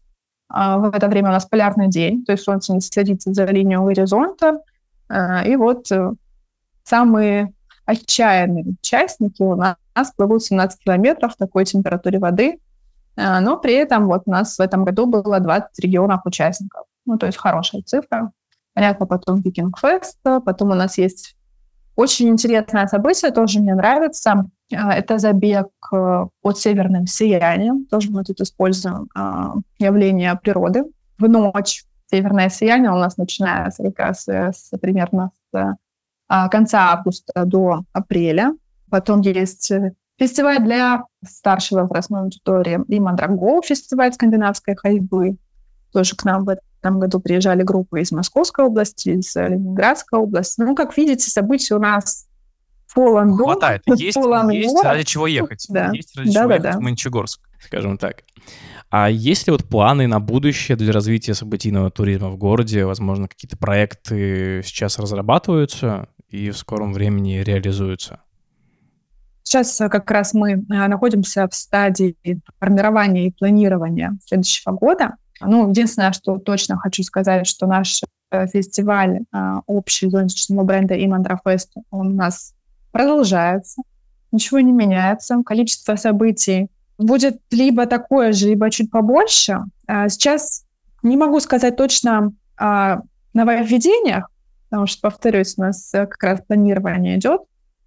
А 0.50 0.78
в 0.78 0.96
это 0.96 1.08
время 1.08 1.30
у 1.30 1.34
нас 1.34 1.46
полярный 1.46 1.90
день, 1.90 2.24
то 2.24 2.32
есть 2.32 2.44
солнце 2.44 2.74
не 2.74 2.82
садится 2.82 3.34
за 3.34 3.46
линию 3.46 3.84
горизонта. 3.84 4.62
А, 5.10 5.46
и 5.46 5.56
вот 5.56 5.92
э, 5.92 6.14
самые 6.84 7.54
отчаянные 7.86 8.66
участники 8.80 9.42
у 9.42 9.56
нас 9.56 9.76
плывут 10.16 10.44
17 10.44 10.80
километров 10.80 11.34
в 11.34 11.38
такой 11.38 11.66
температуре 11.66 12.20
воды, 12.20 12.60
а, 13.18 13.42
но 13.42 13.58
при 13.58 13.74
этом 13.74 14.08
вот 14.08 14.24
у 14.26 14.32
нас 14.32 14.58
в 14.58 14.62
этом 14.62 14.86
году 14.86 15.06
было 15.06 15.40
20 15.40 15.80
регионов 15.80 16.22
участников. 16.26 16.84
Ну, 17.06 17.18
то 17.18 17.26
есть 17.26 17.38
хорошая 17.38 17.82
цифра. 17.82 18.32
Понятно, 18.74 19.06
потом 19.06 19.42
Викинг 19.42 19.80
Фест, 19.80 20.20
потом 20.24 20.72
у 20.72 20.76
нас 20.76 20.98
есть 20.98 21.37
очень 21.98 22.30
интересное 22.30 22.86
событие, 22.88 23.32
тоже 23.32 23.60
мне 23.60 23.74
нравится. 23.74 24.46
А, 24.74 24.94
это 24.94 25.18
забег 25.18 25.68
э, 25.92 26.26
под 26.42 26.58
северным 26.60 27.08
сиянием. 27.08 27.86
Тоже 27.86 28.12
мы 28.12 28.24
тут 28.24 28.40
используем 28.40 29.10
а, 29.16 29.56
явление 29.80 30.36
природы. 30.36 30.84
В 31.18 31.28
ночь 31.28 31.86
северное 32.10 32.50
сияние 32.50 32.92
у 32.92 32.98
нас 32.98 33.18
начинается 33.18 33.84
как 33.84 33.98
раз 34.00 34.28
с, 34.28 34.70
примерно 34.80 35.32
с 35.52 35.76
а, 36.28 36.50
конца 36.50 36.92
августа 36.92 37.46
до 37.46 37.82
апреля. 37.94 38.54
Потом 38.92 39.22
есть 39.22 39.72
э, 39.72 39.94
фестиваль 40.20 40.64
для 40.64 41.04
старшей 41.26 41.80
возрастной 41.80 42.22
аудитории 42.22 42.80
и 42.88 43.00
Мандрагоу, 43.00 43.64
фестиваль 43.64 44.14
скандинавской 44.14 44.76
ходьбы. 44.76 45.38
Тоже 45.92 46.16
к 46.16 46.24
нам 46.26 46.46
в 46.46 46.50
этом 46.80 47.00
году 47.00 47.20
приезжали 47.20 47.64
группы 47.64 48.02
из 48.02 48.12
Московской 48.12 48.66
области, 48.66 49.10
из 49.10 49.36
Ленинградской 49.36 50.20
области. 50.20 50.62
Ну, 50.62 50.76
как 50.76 50.96
видите, 50.98 51.30
событий 51.30 51.74
у 51.74 51.80
нас 51.80 52.28
полон 52.94 53.38
дом. 53.38 53.46
Хватает. 53.52 53.84
Есть, 53.96 54.16
полон 54.16 54.50
есть 54.50 54.84
ради 54.84 55.04
чего 55.04 55.28
ехать. 55.28 55.66
Да. 55.70 55.92
Есть 55.94 56.18
ради 56.18 56.34
да, 56.34 56.34
чего 56.34 56.48
да, 56.48 56.56
ехать 56.56 56.72
да. 56.72 56.78
в 56.78 56.82
Мончегорск, 56.82 57.42
скажем 57.62 57.98
так. 57.98 58.24
А 58.90 59.10
есть 59.10 59.48
ли 59.48 59.52
вот 59.52 59.66
планы 59.66 60.08
на 60.08 60.20
будущее 60.20 60.78
для 60.78 60.94
развития 60.94 61.34
событийного 61.34 61.92
туризма 61.92 62.30
в 62.30 62.38
городе? 62.38 62.86
Возможно, 62.86 63.28
какие-то 63.28 63.58
проекты 63.58 64.62
сейчас 64.64 64.98
разрабатываются 64.98 66.08
и 66.30 66.50
в 66.52 66.58
скором 66.58 66.94
времени 66.94 67.40
реализуются? 67.40 68.22
Сейчас 69.44 69.80
э, 69.80 69.90
как 69.90 70.10
раз 70.12 70.34
мы 70.34 70.54
э, 70.54 70.88
находимся 70.88 71.48
в 71.48 71.54
стадии 71.54 72.18
формирования 72.60 73.28
и 73.28 73.32
планирования 73.32 74.18
следующего 74.26 74.72
года. 74.72 75.16
Ну, 75.42 75.70
единственное, 75.70 76.12
что 76.12 76.38
точно 76.38 76.78
хочу 76.78 77.04
сказать, 77.04 77.48
что 77.48 77.68
наш 77.68 78.02
э, 78.32 78.48
фестиваль 78.48 79.22
общий 79.68 80.10
зонтичного 80.10 80.64
бренда 80.64 80.96
Имандрафест, 80.96 81.74
он 81.92 82.08
у 82.08 82.14
нас 82.14 82.54
продолжается, 82.92 83.82
ничего 84.32 84.60
не 84.60 84.72
меняется, 84.72 85.42
количество 85.46 85.96
событий 85.96 86.70
будет 86.98 87.40
либо 87.52 87.86
такое 87.86 88.32
же, 88.34 88.50
либо 88.50 88.70
чуть 88.72 88.90
побольше. 88.90 89.60
А 89.88 90.10
сейчас 90.10 90.66
не 91.04 91.18
могу 91.18 91.40
сказать 91.40 91.76
точно 91.76 92.34
о 92.58 93.02
нововведениях, 93.34 94.30
потому 94.70 94.88
что, 94.88 95.02
повторюсь, 95.02 95.56
у 95.58 95.62
нас 95.62 95.90
как 95.92 96.22
раз 96.24 96.42
планирование 96.48 97.18
идет, 97.18 97.42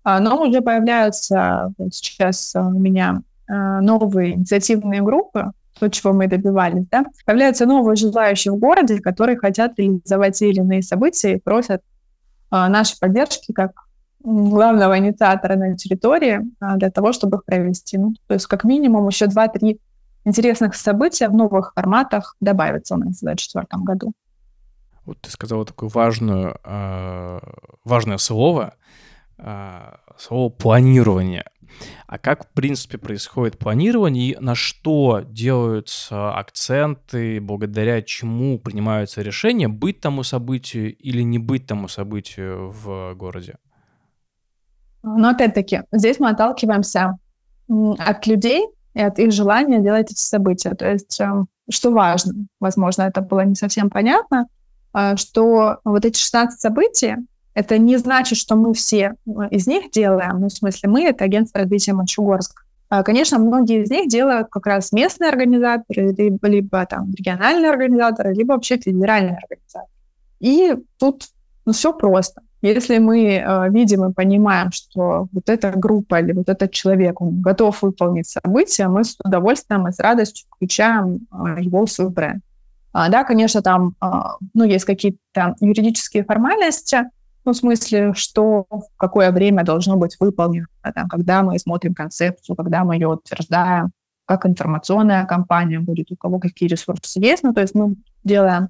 а, 0.04 0.20
но 0.20 0.42
уже 0.42 0.60
появляются 0.60 1.72
вот 1.76 1.94
сейчас 1.94 2.54
у 2.54 2.70
меня 2.70 3.22
а, 3.48 3.80
новые 3.80 4.34
инициативные 4.34 5.02
группы, 5.02 5.52
то, 5.80 5.88
чего 5.88 6.12
мы 6.12 6.28
добивались, 6.28 6.86
да, 6.90 7.04
появляются 7.26 7.66
новые 7.66 7.96
желающие 7.96 8.52
в 8.52 8.58
городе, 8.58 9.00
которые 9.00 9.36
хотят 9.38 9.78
реализовать 9.78 10.38
те 10.38 10.50
или 10.50 10.60
иные 10.60 10.82
события 10.82 11.34
и 11.34 11.40
просят 11.40 11.82
нашей 12.50 12.98
поддержки 12.98 13.52
как 13.52 13.72
главного 14.22 14.98
инициатора 14.98 15.56
на 15.56 15.76
территории 15.76 16.40
а, 16.60 16.76
для 16.76 16.90
того, 16.90 17.12
чтобы 17.12 17.38
их 17.38 17.44
провести. 17.44 17.98
Ну, 17.98 18.14
то 18.26 18.34
есть 18.34 18.46
как 18.46 18.64
минимум 18.64 19.08
еще 19.08 19.26
2-3 19.26 19.78
интересных 20.24 20.74
события 20.74 21.28
в 21.28 21.34
новых 21.34 21.72
форматах 21.74 22.36
добавятся 22.40 22.94
у 22.94 22.98
нас 22.98 23.16
в 23.16 23.20
2024 23.20 23.82
году. 23.82 24.12
Вот 25.06 25.20
ты 25.22 25.30
сказала 25.30 25.64
такое 25.64 25.88
важное, 25.88 26.56
а, 26.62 27.40
важное 27.84 28.18
слово, 28.18 28.74
а, 29.38 30.00
слово 30.18 30.50
планирование. 30.50 31.44
А 32.06 32.18
как, 32.18 32.46
в 32.46 32.48
принципе, 32.52 32.98
происходит 32.98 33.58
планирование 33.58 34.32
и 34.32 34.36
на 34.38 34.54
что 34.54 35.20
делаются 35.20 36.34
акценты, 36.34 37.40
благодаря 37.40 38.02
чему 38.02 38.58
принимаются 38.58 39.22
решения, 39.22 39.68
быть 39.68 40.00
тому 40.00 40.22
событию 40.22 40.94
или 40.96 41.22
не 41.22 41.38
быть 41.38 41.66
тому 41.66 41.88
событию 41.88 42.70
в 42.70 43.14
городе? 43.14 43.56
Но 45.02 45.30
опять-таки, 45.30 45.82
здесь 45.92 46.18
мы 46.18 46.30
отталкиваемся 46.30 47.18
от 47.98 48.26
людей 48.26 48.66
и 48.94 49.00
от 49.00 49.18
их 49.18 49.32
желания 49.32 49.80
делать 49.80 50.10
эти 50.10 50.20
события. 50.20 50.74
То 50.74 50.90
есть, 50.90 51.20
эм, 51.20 51.48
что 51.70 51.90
важно, 51.90 52.46
возможно, 52.58 53.02
это 53.02 53.20
было 53.20 53.44
не 53.44 53.54
совсем 53.54 53.88
понятно, 53.90 54.46
а, 54.92 55.16
что 55.16 55.78
вот 55.84 56.04
эти 56.04 56.18
16 56.18 56.60
событий, 56.60 57.14
это 57.54 57.78
не 57.78 57.96
значит, 57.96 58.38
что 58.38 58.56
мы 58.56 58.74
все 58.74 59.14
э, 59.26 59.30
из 59.50 59.66
них 59.66 59.90
делаем, 59.90 60.40
ну, 60.40 60.48
в 60.48 60.52
смысле, 60.52 60.88
мы— 60.88 61.04
это 61.04 61.24
агентство 61.24 61.60
развития 61.60 61.92
Мончегорск. 61.92 62.64
А, 62.88 63.02
конечно, 63.02 63.38
многие 63.38 63.82
из 63.82 63.90
них 63.90 64.08
делают 64.08 64.48
как 64.50 64.66
раз 64.66 64.92
местные 64.92 65.30
организаторы, 65.30 66.12
либо, 66.12 66.48
либо 66.48 66.86
там 66.86 67.12
региональные 67.12 67.70
организаторы, 67.70 68.34
либо 68.34 68.52
вообще 68.52 68.78
федеральные 68.78 69.38
организаторы. 69.38 69.92
И 70.40 70.74
тут 70.98 71.28
ну, 71.64 71.72
все 71.72 71.92
просто. 71.92 72.42
Если 72.62 72.98
мы 72.98 73.36
э, 73.36 73.70
видим 73.70 74.04
и 74.04 74.12
понимаем, 74.12 74.70
что 74.70 75.28
вот 75.32 75.48
эта 75.48 75.70
группа 75.70 76.20
или 76.20 76.32
вот 76.32 76.48
этот 76.48 76.72
человек, 76.72 77.20
он 77.20 77.40
готов 77.40 77.80
выполнить 77.82 78.26
событие, 78.26 78.88
мы 78.88 79.04
с 79.04 79.16
удовольствием 79.24 79.88
и 79.88 79.92
с 79.92 79.98
радостью 79.98 80.46
включаем 80.50 81.26
э, 81.32 81.62
его 81.62 81.86
в 81.86 81.90
свой 81.90 82.10
бренд. 82.10 82.42
А, 82.92 83.08
да, 83.08 83.24
конечно, 83.24 83.62
там 83.62 83.94
э, 84.02 84.06
ну, 84.52 84.64
есть 84.64 84.84
какие-то 84.84 85.54
юридические 85.60 86.24
формальности, 86.24 87.04
ну, 87.44 87.52
в 87.52 87.56
смысле, 87.56 88.12
что 88.14 88.66
в 88.70 88.82
какое 88.96 89.30
время 89.32 89.64
должно 89.64 89.96
быть 89.96 90.16
выполнено, 90.20 90.66
да, 90.82 91.06
когда 91.08 91.42
мы 91.42 91.58
смотрим 91.58 91.94
концепцию, 91.94 92.56
когда 92.56 92.84
мы 92.84 92.94
ее 92.94 93.08
утверждаем, 93.08 93.90
как 94.26 94.46
информационная 94.46 95.24
кампания 95.26 95.80
будет, 95.80 96.12
у 96.12 96.16
кого 96.16 96.38
какие 96.38 96.68
ресурсы 96.68 97.18
есть. 97.18 97.42
Ну, 97.42 97.52
то 97.52 97.62
есть 97.62 97.74
мы 97.74 97.96
делаем 98.22 98.68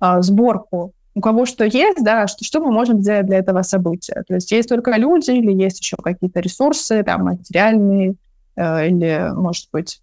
э, 0.00 0.22
сборку 0.22 0.94
у 1.14 1.20
кого 1.20 1.46
что 1.46 1.64
есть, 1.64 2.02
да, 2.02 2.26
что, 2.26 2.44
что 2.44 2.60
мы 2.60 2.72
можем 2.72 3.00
сделать 3.00 3.26
для 3.26 3.38
этого 3.38 3.62
события. 3.62 4.22
То 4.26 4.34
есть 4.34 4.50
есть 4.50 4.68
только 4.68 4.96
люди 4.96 5.30
или 5.30 5.52
есть 5.52 5.80
еще 5.80 5.96
какие-то 5.96 6.40
ресурсы, 6.40 7.02
там, 7.02 7.24
материальные, 7.24 8.14
э, 8.56 8.88
или, 8.88 9.30
может 9.34 9.68
быть, 9.72 10.00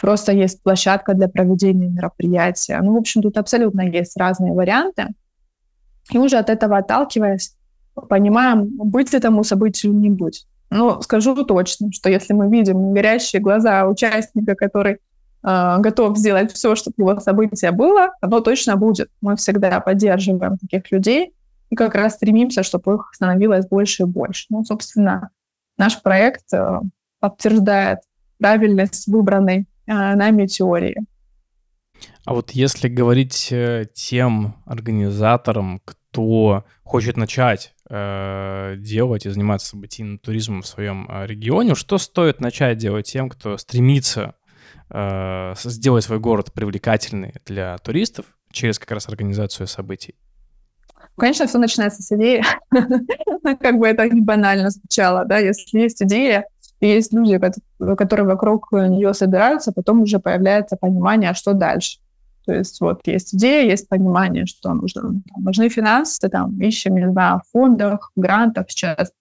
просто 0.00 0.32
есть 0.32 0.62
площадка 0.62 1.14
для 1.14 1.28
проведения 1.28 1.88
мероприятия. 1.88 2.80
Ну, 2.82 2.94
в 2.94 2.96
общем, 2.96 3.22
тут 3.22 3.38
абсолютно 3.38 3.82
есть 3.82 4.16
разные 4.16 4.52
варианты. 4.52 5.08
И 6.10 6.18
уже 6.18 6.36
от 6.36 6.50
этого 6.50 6.78
отталкиваясь, 6.78 7.56
понимаем, 8.08 8.68
быть 8.76 9.14
этому 9.14 9.44
событию 9.44 9.92
не 9.94 10.10
быть. 10.10 10.46
Но 10.70 11.00
скажу 11.02 11.44
точно, 11.44 11.92
что 11.92 12.10
если 12.10 12.32
мы 12.32 12.48
видим 12.48 12.92
горящие 12.92 13.40
глаза 13.40 13.86
участника, 13.86 14.54
который 14.54 14.98
э, 15.42 15.76
готов 15.78 16.18
сделать 16.18 16.52
все, 16.52 16.74
чтобы 16.74 16.94
его 16.98 17.20
событие 17.20 17.70
было, 17.70 18.10
оно 18.20 18.40
точно 18.40 18.76
будет. 18.76 19.08
Мы 19.20 19.36
всегда 19.36 19.78
поддерживаем 19.80 20.58
таких 20.58 20.90
людей 20.90 21.32
и 21.70 21.76
как 21.76 21.94
раз 21.94 22.14
стремимся, 22.14 22.62
чтобы 22.62 22.94
их 22.94 23.10
становилось 23.14 23.66
больше 23.68 24.02
и 24.02 24.06
больше. 24.06 24.46
Ну, 24.50 24.64
собственно, 24.64 25.30
наш 25.78 26.02
проект 26.02 26.52
э, 26.52 26.80
подтверждает 27.20 28.00
правильность 28.38 29.06
выбранной 29.06 29.66
э, 29.86 29.92
нами 30.14 30.46
теории. 30.46 30.96
А 32.24 32.34
вот 32.34 32.52
если 32.52 32.88
говорить 32.88 33.48
э, 33.50 33.86
тем 33.92 34.56
организаторам, 34.66 35.80
кто 35.84 36.64
хочет 36.82 37.16
начать 37.16 37.74
э, 37.88 38.76
делать 38.78 39.26
и 39.26 39.30
заниматься 39.30 39.68
событийным 39.68 40.18
туризмом 40.18 40.62
в 40.62 40.66
своем 40.66 41.08
э, 41.10 41.26
регионе, 41.26 41.74
что 41.74 41.98
стоит 41.98 42.40
начать 42.40 42.78
делать 42.78 43.06
тем, 43.06 43.28
кто 43.28 43.56
стремится 43.58 44.34
э, 44.90 45.54
сделать 45.64 46.04
свой 46.04 46.18
город 46.20 46.52
привлекательный 46.52 47.34
для 47.44 47.76
туристов 47.78 48.26
через 48.52 48.78
как 48.78 48.92
раз 48.92 49.08
организацию 49.08 49.66
событий? 49.66 50.14
Конечно, 51.16 51.46
все 51.46 51.58
начинается 51.58 52.02
с 52.02 52.10
идеи. 52.12 52.42
как 53.60 53.78
бы 53.78 53.86
это 53.86 54.08
не 54.08 54.20
банально 54.20 54.70
звучало, 54.70 55.24
да, 55.24 55.38
если 55.38 55.78
есть 55.78 56.02
идея, 56.02 56.44
есть 56.86 57.12
люди, 57.12 57.40
которые 57.78 58.26
вокруг 58.26 58.72
нее 58.72 59.14
собираются, 59.14 59.72
потом 59.72 60.02
уже 60.02 60.18
появляется 60.18 60.76
понимание, 60.76 61.30
а 61.30 61.34
что 61.34 61.52
дальше. 61.52 61.98
То 62.46 62.52
есть 62.52 62.80
вот 62.80 63.06
есть 63.06 63.34
идея, 63.34 63.68
есть 63.68 63.88
понимание, 63.88 64.46
что 64.46 64.74
нужно. 64.74 65.02
Там, 65.02 65.44
нужны 65.44 65.68
финансы, 65.68 66.28
там, 66.28 66.60
ищем, 66.60 66.96
не 66.96 67.10
знаю, 67.10 67.40
в 67.40 67.50
фондах, 67.52 68.12
грантах 68.16 68.66
сейчас 68.70 69.12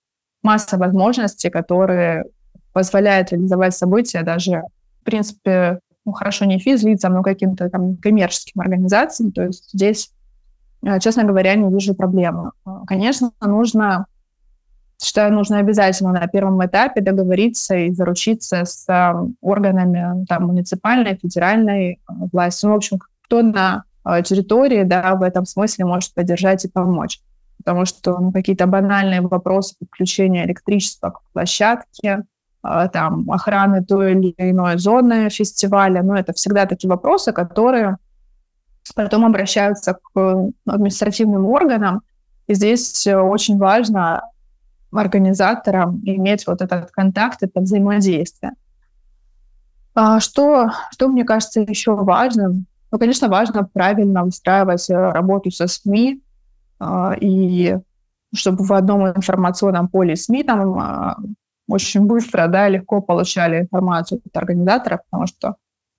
масса 0.42 0.78
возможностей, 0.78 1.50
которые 1.50 2.26
позволяют 2.74 3.32
реализовать 3.32 3.76
события 3.76 4.24
даже, 4.24 4.64
в 5.02 5.06
принципе, 5.06 5.80
ну, 6.06 6.12
хорошо, 6.12 6.46
не 6.46 6.60
физлицам, 6.60 7.14
но 7.14 7.24
каким-то 7.24 7.70
там 7.70 7.96
коммерческим 7.96 8.60
организациям. 8.60 9.32
То 9.32 9.44
есть 9.44 9.70
здесь, 9.72 10.12
э, 10.86 11.00
честно 11.00 11.24
говоря, 11.24 11.56
не 11.56 11.72
вижу 11.72 11.96
проблемы. 11.96 12.52
Конечно, 12.88 13.32
нужно, 13.40 14.08
считаю, 15.02 15.34
нужно 15.34 15.60
обязательно 15.60 16.12
на 16.12 16.28
первом 16.28 16.66
этапе 16.66 17.02
договориться 17.02 17.76
и 17.76 17.92
заручиться 17.92 18.66
с 18.66 18.88
э, 18.88 19.14
органами 19.42 20.26
там, 20.26 20.48
муниципальной, 20.48 21.16
федеральной 21.16 21.94
э, 21.94 21.98
власти. 22.32 22.66
Ну, 22.66 22.74
в 22.74 22.76
общем, 22.76 23.00
кто 23.26 23.42
на 23.42 23.84
а, 24.04 24.22
территории, 24.22 24.84
да, 24.84 25.16
в 25.16 25.22
этом 25.22 25.46
смысле 25.46 25.86
может 25.86 26.14
поддержать 26.14 26.66
и 26.66 26.70
помочь. 26.70 27.22
Потому 27.58 27.86
что 27.86 28.20
ну, 28.20 28.32
какие-то 28.32 28.68
банальные 28.68 29.22
вопросы 29.22 29.76
подключения 29.80 30.46
электричества 30.46 31.12
к 31.12 31.22
площадке, 31.32 32.24
там, 32.62 33.30
охраны 33.30 33.84
той 33.84 34.14
или 34.14 34.34
иной 34.38 34.78
зоны 34.78 35.30
фестиваля, 35.30 36.02
ну, 36.02 36.14
это 36.14 36.32
всегда 36.32 36.66
такие 36.66 36.90
вопросы, 36.90 37.34
которые 37.34 37.98
потом 38.96 39.26
обращаются 39.26 39.98
к 40.14 40.50
административным 40.66 41.46
органам. 41.46 42.04
И 42.48 42.54
здесь 42.54 43.06
очень 43.08 43.58
важно 43.58 44.24
организаторам 44.98 46.02
иметь 46.04 46.46
вот 46.48 46.62
этот 46.62 46.92
контакт, 46.92 47.44
это 47.44 47.62
взаимодействие. 47.62 48.54
А 49.96 50.20
что, 50.20 50.72
что 50.92 51.08
мне 51.08 51.24
кажется 51.24 51.62
еще 51.62 51.96
важным, 51.96 52.66
ну, 52.92 53.00
конечно, 53.00 53.28
важно 53.28 53.64
правильно 53.64 54.24
выстраивать 54.24 54.90
э, 54.90 54.94
работу 54.94 55.52
со 55.52 55.68
СМИ, 55.68 56.22
а, 56.80 57.16
и 57.20 57.78
чтобы 58.36 58.64
в 58.64 58.74
одном 58.74 59.08
информационном 59.08 59.88
поле 59.88 60.16
СМИ 60.16 60.44
там 60.44 60.80
а, 60.80 61.18
очень 61.68 62.02
быстро, 62.02 62.48
да, 62.48 62.68
легко 62.68 63.02
получали 63.02 63.62
информацию 63.62 64.22
от 64.26 64.38
организаторов, 64.38 65.00
потому 65.10 65.28
что 65.28 65.56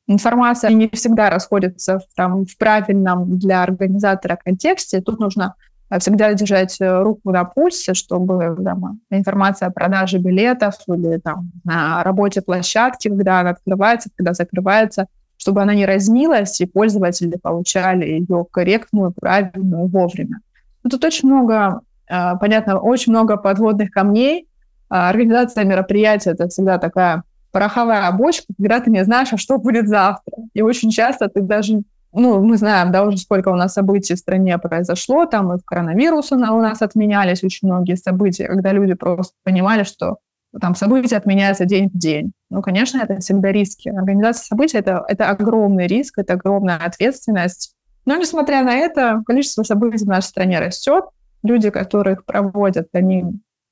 информация 0.07 0.71
не 0.71 0.89
всегда 0.89 1.31
расходится 1.31 1.99
в, 1.99 2.15
там, 2.15 2.45
в 2.45 2.57
правильном 2.59 3.39
для 3.39 3.63
организатора 3.63 4.37
контексте. 4.37 5.01
Тут 5.01 5.21
нужно 5.21 5.55
всегда 5.99 6.33
держать 6.35 6.81
э, 6.81 7.03
руку 7.03 7.31
на 7.31 7.45
пульсе, 7.45 7.95
чтобы 7.95 8.57
там, 8.63 9.01
информация 9.11 9.69
о 9.69 9.71
продаже 9.71 10.19
билетов 10.19 10.75
или 10.89 11.19
там, 11.19 11.51
на 11.65 12.03
работе 12.03 12.43
площадки, 12.43 13.09
когда 13.09 13.41
она 13.41 13.51
открывается, 13.51 14.11
когда 14.17 14.33
закрывается– 14.35 15.07
чтобы 15.37 15.61
она 15.61 15.75
не 15.75 15.85
разнилась, 15.87 16.61
и 16.61 16.67
пользователи 16.67 17.37
получали 17.37 18.07
ее 18.07 18.47
корректную, 18.51 19.13
правильную, 19.13 19.87
вовремя. 19.89 20.41
Но 20.83 20.91
тут 20.91 21.05
очень 21.05 21.29
много, 21.29 21.81
а, 22.09 22.37
понятно, 22.37 22.79
очень 22.79 23.13
много 23.13 23.37
подводных 23.37 23.91
камней. 23.91 24.49
А, 24.89 25.11
организация 25.11 25.65
мероприятия– 25.65 26.31
это 26.33 26.49
всегда 26.49 26.79
такая 26.79 27.25
пороховая 27.53 28.11
бочка, 28.13 28.47
когда 28.57 28.81
ты 28.81 28.91
не 28.91 29.05
знаешь, 29.05 29.33
а 29.33 29.37
что 29.37 29.59
будет 29.59 29.87
завтра. 29.87 30.35
И 30.55 30.63
очень 30.63 30.91
часто 30.91 31.29
ты 31.29 31.41
даже, 31.41 31.83
ну, 32.15 32.43
мы 32.43 32.57
знаем, 32.57 32.93
да, 32.93 33.05
уже 33.05 33.19
сколько 33.19 33.49
у 33.49 33.57
нас 33.57 33.75
событий 33.75 34.15
в 34.15 34.19
стране 34.19 34.57
произошло, 34.59 35.27
там 35.27 35.53
и 35.53 35.61
коронавирус 35.65 36.33
у 36.33 36.37
нас 36.37 36.83
отменялись 36.83 37.43
очень 37.45 37.69
многие 37.69 37.97
события, 37.97 38.47
когда 38.47 38.73
люди 38.73 38.95
просто 38.95 39.35
понимали, 39.43 39.83
что 39.83 40.19
там 40.61 40.75
события 40.75 41.17
отменяются 41.17 41.65
день 41.65 41.91
в 41.93 41.99
день. 41.99 42.33
Ну, 42.51 42.63
конечно, 42.63 42.99
это 43.03 43.19
всегда 43.19 43.51
риски. 43.51 43.89
Организация 43.89 44.47
событий 44.47 44.79
это,— 44.79 45.05
это 45.09 45.29
огромный 45.29 45.87
риск, 45.87 46.19
это 46.19 46.35
огромная 46.35 46.77
ответственность. 46.77 47.75
Но, 48.07 48.17
несмотря 48.17 48.63
на 48.63 48.75
это, 48.75 49.23
количество 49.27 49.63
событий 49.65 50.05
в 50.05 50.09
нашей 50.09 50.27
стране 50.27 50.61
растет. 50.61 51.05
Люди, 51.43 51.71
которых 51.71 52.25
проводят, 52.25 52.89
они, 52.93 53.25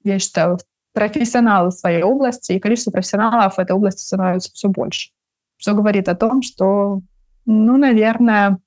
я 0.02 0.18
считаю, 0.18 0.59
профессионалы 0.92 1.70
в 1.70 1.74
своей 1.74 2.02
области, 2.02 2.52
и 2.52 2.59
количество 2.59 2.90
профессионалов 2.90 3.55
в 3.55 3.59
этой 3.59 3.72
области 3.72 4.02
становится 4.02 4.50
все 4.52 4.68
больше. 4.68 5.11
Что 5.57 5.74
говорит 5.74 6.09
о 6.09 6.14
том, 6.14 6.42
что, 6.42 7.00
ну, 7.46 7.76
наверное, 7.76 8.59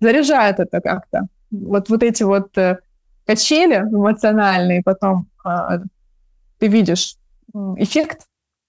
заряжает 0.00 0.60
это 0.60 0.80
как-то. 0.80 1.28
Вот, 1.50 1.88
вот 1.88 2.02
эти 2.02 2.22
вот 2.22 2.56
э, 2.58 2.78
качели 3.24 3.76
эмоциональные, 3.76 4.82
потом 4.82 5.28
э, 5.44 5.78
ты 6.58 6.68
видишь 6.68 7.16
эффект 7.76 8.26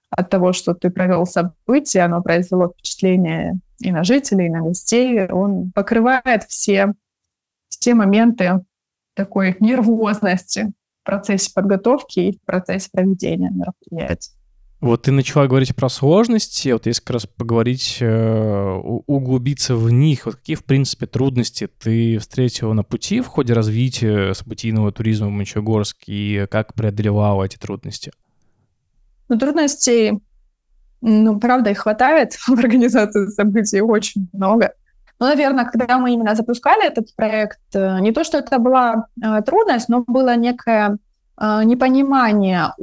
от 0.09 0.29
того, 0.29 0.53
что 0.53 0.73
ты 0.73 0.89
провел 0.89 1.25
событие, 1.25 2.03
оно 2.03 2.21
произвело 2.21 2.69
впечатление 2.69 3.59
и 3.79 3.91
на 3.91 4.03
жителей, 4.03 4.47
и 4.47 4.51
на 4.51 4.61
гостей, 4.61 5.27
он 5.27 5.71
покрывает 5.71 6.43
все, 6.43 6.93
все 7.69 7.93
моменты 7.93 8.63
такой 9.13 9.57
нервозности 9.59 10.71
в 11.01 11.05
процессе 11.05 11.51
подготовки 11.53 12.19
и 12.19 12.37
в 12.37 12.41
процессе 12.41 12.89
проведения 12.91 13.51
мероприятия. 13.51 14.36
Вот 14.79 15.03
ты 15.03 15.11
начала 15.11 15.47
говорить 15.47 15.75
про 15.75 15.89
сложности, 15.89 16.69
вот 16.69 16.85
если 16.85 17.01
как 17.01 17.15
раз 17.15 17.25
поговорить, 17.25 17.97
э, 17.99 18.73
углубиться 19.07 19.75
в 19.75 19.89
них, 19.89 20.27
вот 20.27 20.35
какие, 20.35 20.55
в 20.55 20.63
принципе, 20.63 21.07
трудности 21.07 21.67
ты 21.67 22.19
встретила 22.19 22.73
на 22.73 22.83
пути 22.83 23.21
в 23.21 23.25
ходе 23.25 23.53
развития 23.53 24.33
событийного 24.35 24.91
туризма 24.91 25.27
в 25.27 25.31
Мончегорске 25.31 26.11
и 26.13 26.45
как 26.45 26.75
преодолевала 26.75 27.45
эти 27.45 27.57
трудности? 27.57 28.11
Но 29.29 29.39
трудностей, 29.39 30.19
ну, 31.01 31.39
правда, 31.39 31.71
их 31.71 31.79
хватает 31.79 32.33
в 32.47 32.51
организации 32.51 33.29
событий 33.29 33.81
очень 33.81 34.29
много. 34.31 34.73
Но, 35.19 35.25
наверное, 35.25 35.65
когда 35.65 35.97
мы 35.97 36.13
именно 36.13 36.35
запускали 36.35 36.85
этот 36.85 37.15
проект, 37.15 37.59
э, 37.73 37.99
не 38.01 38.11
то, 38.11 38.23
что 38.23 38.37
это 38.37 38.59
была 38.59 39.07
э, 39.23 39.41
трудность, 39.41 39.89
но 39.89 40.03
было 40.03 40.35
некое 40.35 40.97
непонимание 41.39 42.73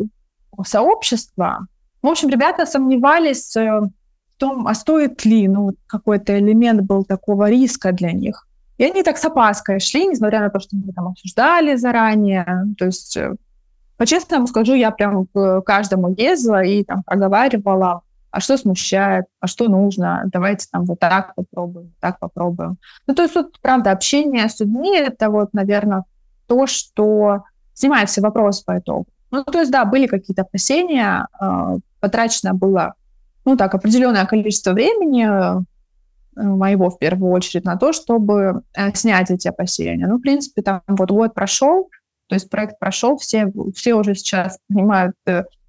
сообщества. 0.64 1.66
В 2.04 2.06
общем, 2.06 2.28
ребята 2.28 2.66
сомневались 2.66 3.56
в 3.56 3.90
том, 4.36 4.66
а 4.66 4.74
стоит 4.74 5.24
ли, 5.24 5.48
ну, 5.48 5.70
какой-то 5.86 6.38
элемент 6.38 6.82
был 6.82 7.02
такого 7.02 7.48
риска 7.48 7.92
для 7.92 8.12
них. 8.12 8.46
И 8.76 8.84
они 8.84 9.02
так 9.02 9.16
с 9.16 9.24
опаской 9.24 9.80
шли, 9.80 10.06
несмотря 10.06 10.40
на 10.40 10.50
то, 10.50 10.60
что 10.60 10.76
мы 10.76 10.92
там 10.92 11.08
обсуждали 11.08 11.76
заранее. 11.76 12.66
То 12.76 12.84
есть 12.84 13.16
по-честному 13.96 14.46
скажу, 14.46 14.74
я 14.74 14.90
прям 14.90 15.26
к 15.32 15.62
каждому 15.62 16.14
ездила 16.14 16.62
и 16.62 16.84
там 16.84 17.04
проговаривала, 17.04 18.02
а 18.30 18.40
что 18.40 18.58
смущает, 18.58 19.24
а 19.40 19.46
что 19.46 19.68
нужно, 19.68 20.24
давайте 20.26 20.66
там 20.70 20.84
вот 20.84 21.00
так 21.00 21.34
попробуем, 21.34 21.94
так 22.00 22.18
попробуем. 22.18 22.76
Ну, 23.06 23.14
то 23.14 23.22
есть 23.22 23.32
тут, 23.32 23.58
правда, 23.62 23.92
общение 23.92 24.46
с 24.50 24.60
людьми— 24.60 24.94
это 24.98 25.30
вот, 25.30 25.54
наверное, 25.54 26.04
то, 26.48 26.66
что 26.66 27.44
снимает 27.72 28.10
все 28.10 28.20
вопросы 28.20 28.62
по 28.62 28.78
итогу. 28.78 29.06
Ну, 29.30 29.42
то 29.42 29.58
есть, 29.58 29.72
да, 29.72 29.84
были 29.84 30.06
какие-то 30.06 30.42
опасения, 30.42 31.26
э, 31.40 31.78
потрачено 32.04 32.52
было, 32.52 32.92
ну, 33.46 33.56
так, 33.56 33.74
определенное 33.74 34.26
количество 34.26 34.72
времени, 34.72 35.26
моего 36.36 36.90
в 36.90 36.98
первую 36.98 37.32
очередь, 37.32 37.64
на 37.64 37.76
то, 37.76 37.94
чтобы 37.94 38.60
снять 38.92 39.30
эти 39.30 39.48
опасения. 39.48 40.06
Ну, 40.06 40.18
в 40.18 40.20
принципе, 40.20 40.60
там 40.60 40.82
вот 40.86 41.10
год 41.10 41.32
прошел, 41.32 41.88
то 42.26 42.34
есть 42.34 42.50
проект 42.50 42.78
прошел, 42.78 43.16
все, 43.16 43.50
все 43.74 43.94
уже 43.94 44.14
сейчас 44.14 44.58
понимают 44.68 45.14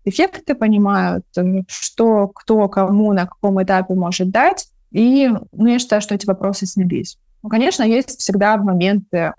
эффекты, 0.04 0.56
понимают, 0.56 1.26
что 1.68 2.28
кто 2.28 2.68
кому 2.68 3.14
на 3.14 3.28
каком 3.28 3.64
этапе 3.64 3.94
может 3.94 4.30
дать. 4.30 4.68
И 4.92 5.32
ну, 5.54 5.68
я 5.68 5.80
считаю, 5.80 6.02
что 6.02 6.16
эти 6.16 6.26
вопросы 6.26 6.66
снялись. 6.66 7.18
Ну, 7.44 7.50
конечно, 7.50 7.84
есть 7.84 8.20
всегда 8.20 8.58
моменты, 8.58 9.32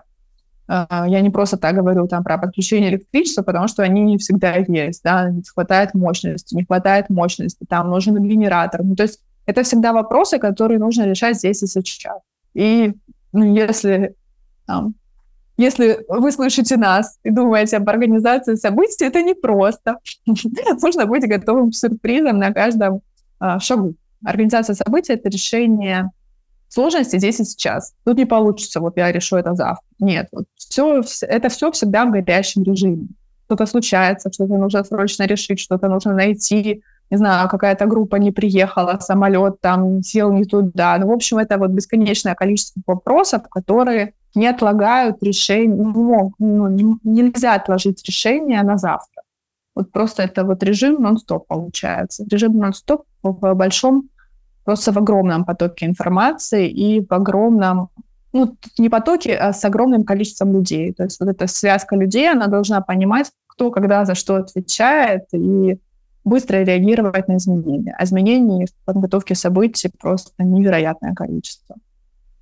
я 0.69 1.21
не 1.21 1.29
просто 1.29 1.57
так 1.57 1.75
говорю 1.75 2.07
там 2.07 2.23
про 2.23 2.37
подключение 2.37 2.89
электричества, 2.89 3.41
потому 3.41 3.67
что 3.67 3.83
они 3.83 4.01
не 4.01 4.17
всегда 4.17 4.55
есть, 4.55 5.01
да, 5.03 5.29
не 5.29 5.41
хватает 5.43 5.93
мощности, 5.93 6.55
не 6.55 6.65
хватает 6.65 7.09
мощности, 7.09 7.65
там 7.67 7.89
нужен 7.89 8.21
генератор. 8.21 8.83
Ну, 8.83 8.95
то 8.95 9.03
есть 9.03 9.21
это 9.45 9.63
всегда 9.63 9.93
вопросы, 9.93 10.39
которые 10.39 10.77
нужно 10.77 11.03
решать 11.03 11.37
здесь 11.37 11.63
и 11.63 11.67
сейчас. 11.67 12.19
И 12.53 12.93
ну, 13.31 13.55
если, 13.55 14.15
там, 14.65 14.95
если 15.57 15.99
вы 16.09 16.31
слышите 16.31 16.75
нас 16.75 17.17
и 17.23 17.31
думаете 17.31 17.77
об 17.77 17.89
организации 17.89 18.55
событий, 18.55 19.05
это 19.05 19.21
непросто. 19.21 19.97
Нужно 20.25 21.05
быть 21.07 21.27
готовым 21.27 21.71
к 21.71 21.75
сюрпризам 21.75 22.37
на 22.37 22.51
каждом 22.51 23.01
а, 23.39 23.59
шагу. 23.59 23.95
Организация 24.25 24.73
событий— 24.73 25.13
это 25.13 25.29
решение 25.29 26.11
сложности 26.67 27.17
здесь 27.17 27.39
и 27.39 27.43
сейчас. 27.43 27.93
Тут 28.05 28.17
не 28.17 28.25
получится, 28.25 28.79
вот 28.79 28.97
я 28.97 29.11
решу 29.11 29.37
это 29.37 29.55
завтра. 29.55 29.85
Нет, 29.99 30.27
вот 30.31 30.45
все, 30.55 31.03
это 31.21 31.49
все 31.49 31.71
всегда 31.71 32.05
в 32.05 32.11
горящем 32.11 32.63
режиме. 32.63 33.07
Что-то 33.45 33.65
случается, 33.65 34.31
что-то 34.31 34.57
нужно 34.57 34.83
срочно 34.83 35.23
решить, 35.23 35.59
что-то 35.59 35.87
нужно 35.87 36.13
найти, 36.13 36.83
не 37.09 37.17
знаю, 37.17 37.47
какая-то 37.47 37.85
группа 37.85 38.17
не 38.17 38.31
приехала, 38.31 38.99
самолет 38.99 39.61
там 39.61 40.03
сел 40.03 40.33
не 40.33 40.43
туда. 40.43 40.97
Ну, 40.97 41.07
в 41.07 41.11
общем, 41.11 41.37
это 41.37 41.57
вот 41.57 41.71
бесконечное 41.71 42.35
количество 42.35 42.81
вопросов, 42.85 43.43
которые 43.49 44.13
не 44.35 44.47
отлагают 44.47 45.23
решение, 45.23 45.75
ну, 45.75 46.33
ну, 46.37 46.99
нельзя 47.03 47.55
отложить 47.55 48.05
решение 48.05 48.61
на 48.63 48.77
завтра. 48.77 49.23
Вот 49.75 49.91
просто 49.91 50.23
это 50.23 50.43
вот 50.43 50.63
режим 50.63 51.01
нон-стоп 51.01 51.47
получается. 51.47 52.25
Режим 52.29 52.57
нон-стоп 52.57 53.03
в 53.21 53.53
большом 53.53 54.09
просто 54.67 54.91
в 54.91 54.97
огромном 54.97 55.45
потоке 55.45 55.85
информации 55.85 56.67
и 56.67 56.99
в 56.99 57.13
огромном, 57.13 57.87
ну, 58.33 58.57
не 58.77 58.89
потоке, 58.89 59.33
а 59.37 59.53
с 59.53 59.63
огромным 59.63 60.03
количеством 60.03 60.51
людей. 60.51 60.91
То 60.91 61.03
есть 61.03 61.21
вот 61.21 61.29
эта 61.29 61.47
связка 61.47 61.95
людей, 61.95 62.29
она 62.29 62.47
должна 62.47 62.81
понимать, 62.81 63.31
кто 63.47 63.71
когда 63.71 64.03
за 64.03 64.13
что 64.13 64.35
отвечает, 64.35 65.23
и 65.31 65.79
быстро 66.25 66.57
реагировать 66.65 67.29
на 67.29 67.37
изменения. 67.37 67.95
А 67.97 68.03
изменений 68.03 68.65
в 68.65 68.85
подготовке 68.85 69.35
событий 69.35 69.89
просто 70.01 70.33
невероятное 70.43 71.13
количество. 71.13 71.77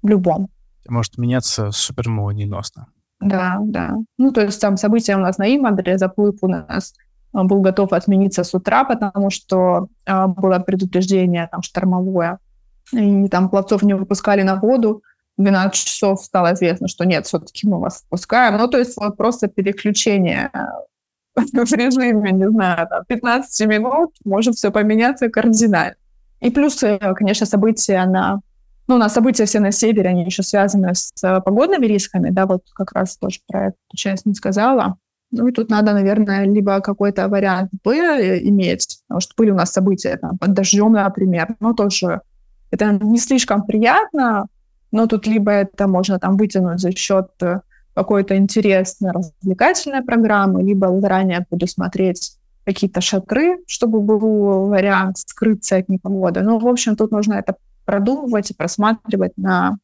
В 0.02 0.08
любом. 0.08 0.48
Может 0.90 1.20
меняться 1.20 1.70
молниеносно. 2.08 2.88
Да, 3.20 3.60
да. 3.62 3.98
Ну, 4.18 4.32
то 4.32 4.42
есть 4.42 4.60
там 4.60 4.78
события 4.78 5.16
у 5.16 5.20
нас 5.20 5.38
на 5.38 5.56
Имадре, 5.56 6.00
заплыв 6.00 6.40
у 6.42 6.48
нас 6.48 6.96
был 7.44 7.62
готов 7.62 7.94
отмениться 7.94 8.44
с 8.44 8.54
утра, 8.54 8.84
потому 8.84 9.30
что 9.30 9.88
э, 10.06 10.28
было 10.28 10.60
предупреждение 10.60 11.48
там 11.52 11.62
штормовое, 11.62 12.40
и 12.92 13.28
там 13.28 13.50
пловцов 13.50 13.84
не 13.84 13.94
выпускали 13.94 14.44
на 14.44 14.56
воду. 14.56 15.04
В 15.38 15.44
12 15.44 15.74
часов 15.74 16.24
стало 16.24 16.54
известно, 16.54 16.88
что 16.88 17.04
нет, 17.04 17.26
все-таки 17.26 17.68
мы 17.68 17.80
вас 17.80 18.04
выпускаем. 18.04 18.58
Ну, 18.58 18.68
то 18.68 18.78
есть 18.78 18.96
вот 18.96 19.18
просто 19.18 19.48
переключение 19.48 20.50
в 21.36 21.74
режиме, 21.74 22.32
не 22.32 22.50
знаю, 22.50 22.88
там, 22.88 23.04
15 23.06 23.68
минут 23.68 24.16
может 24.24 24.56
все 24.56 24.72
поменяться 24.72 25.30
кардинально. 25.30 25.96
И 26.40 26.52
плюс, 26.52 26.82
э, 26.84 26.98
конечно, 27.16 27.46
события 27.46 28.06
на... 28.06 28.40
Ну, 28.88 28.96
у 28.96 28.98
нас 28.98 29.14
события 29.14 29.46
все 29.46 29.60
на 29.60 29.72
севере, 29.72 30.10
они 30.10 30.24
еще 30.24 30.44
связаны 30.44 30.94
с 30.94 31.12
э, 31.24 31.42
погодными 31.42 31.86
рисками, 31.86 32.30
да, 32.30 32.46
вот 32.46 32.64
как 32.74 32.94
раз 32.94 33.18
тоже 33.18 33.40
про 33.48 33.68
эту 33.68 33.78
часть 33.96 34.26
не 34.26 34.36
сказала. 34.36 34.98
Ну 35.36 35.48
и 35.48 35.52
тут 35.52 35.70
надо, 35.70 35.94
наверное, 35.94 36.46
либо 36.46 36.80
какой-то 36.82 37.28
вариант 37.28 37.72
Б 37.84 38.40
иметь, 38.44 39.00
потому 39.08 39.22
что 39.22 39.34
были 39.38 39.52
у 39.52 39.56
нас 39.56 39.72
события 39.72 40.18
там, 40.18 40.38
под 40.38 40.54
дождем, 40.54 40.94
например, 40.94 41.56
но 41.60 41.74
тоже 41.74 42.22
это 42.72 42.92
не 43.02 43.18
слишком 43.18 43.64
приятно, 43.64 44.48
но 44.92 45.08
тут 45.08 45.28
либо 45.28 45.52
это 45.52 45.88
можно 45.88 46.20
там 46.20 46.38
вытянуть 46.38 46.80
за 46.80 46.92
счет 46.92 47.28
э, 47.42 47.60
какой-то 47.94 48.36
интересной 48.38 49.12
развлекательной 49.12 50.04
программы, 50.04 50.64
либо 50.64 51.00
заранее 51.00 51.46
предусмотреть 51.50 52.38
какие-то 52.66 53.02
шатры, 53.02 53.58
чтобы 53.68 54.02
был 54.02 54.68
вариант 54.68 55.18
скрыться 55.18 55.78
от 55.78 55.90
непогоды. 55.90 56.42
Ну, 56.42 56.60
в 56.60 56.68
общем, 56.68 56.96
тут 56.96 57.12
нужно 57.12 57.36
это 57.36 57.56
продумывать 57.86 58.52
и 58.52 58.54
просматривать 58.56 59.34
на 59.38 59.78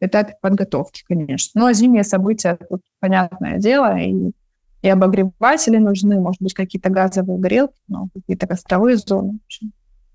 этапе 0.00 0.34
подготовки, 0.40 1.04
конечно. 1.06 1.66
А 1.66 1.72
зимние 1.72 2.04
события, 2.04 2.58
тут 2.68 2.82
понятное 3.00 3.58
дело, 3.58 3.96
и 3.98 4.32
и 4.84 4.88
обогреватели 4.88 5.78
нужны, 5.78 6.20
может 6.20 6.42
быть, 6.42 6.52
какие-то 6.52 6.90
газовые 6.90 7.38
горелки, 7.38 7.80
ну, 7.88 8.10
какие-то 8.12 8.46
костровые 8.46 8.98
зоны. 8.98 9.38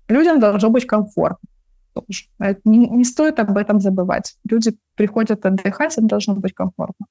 Людям 0.06 0.38
должно 0.38 0.70
быть 0.70 0.86
комфортно 0.86 1.48
тоже. 1.92 2.26
Не, 2.64 2.86
не 2.88 3.04
стоит 3.04 3.40
об 3.40 3.56
этом 3.56 3.80
забывать. 3.80 4.36
Люди 4.48 4.76
приходят 4.94 5.44
отдыхать, 5.44 5.98
им 5.98 6.06
должно 6.06 6.36
быть 6.36 6.54
комфортно. 6.54 7.06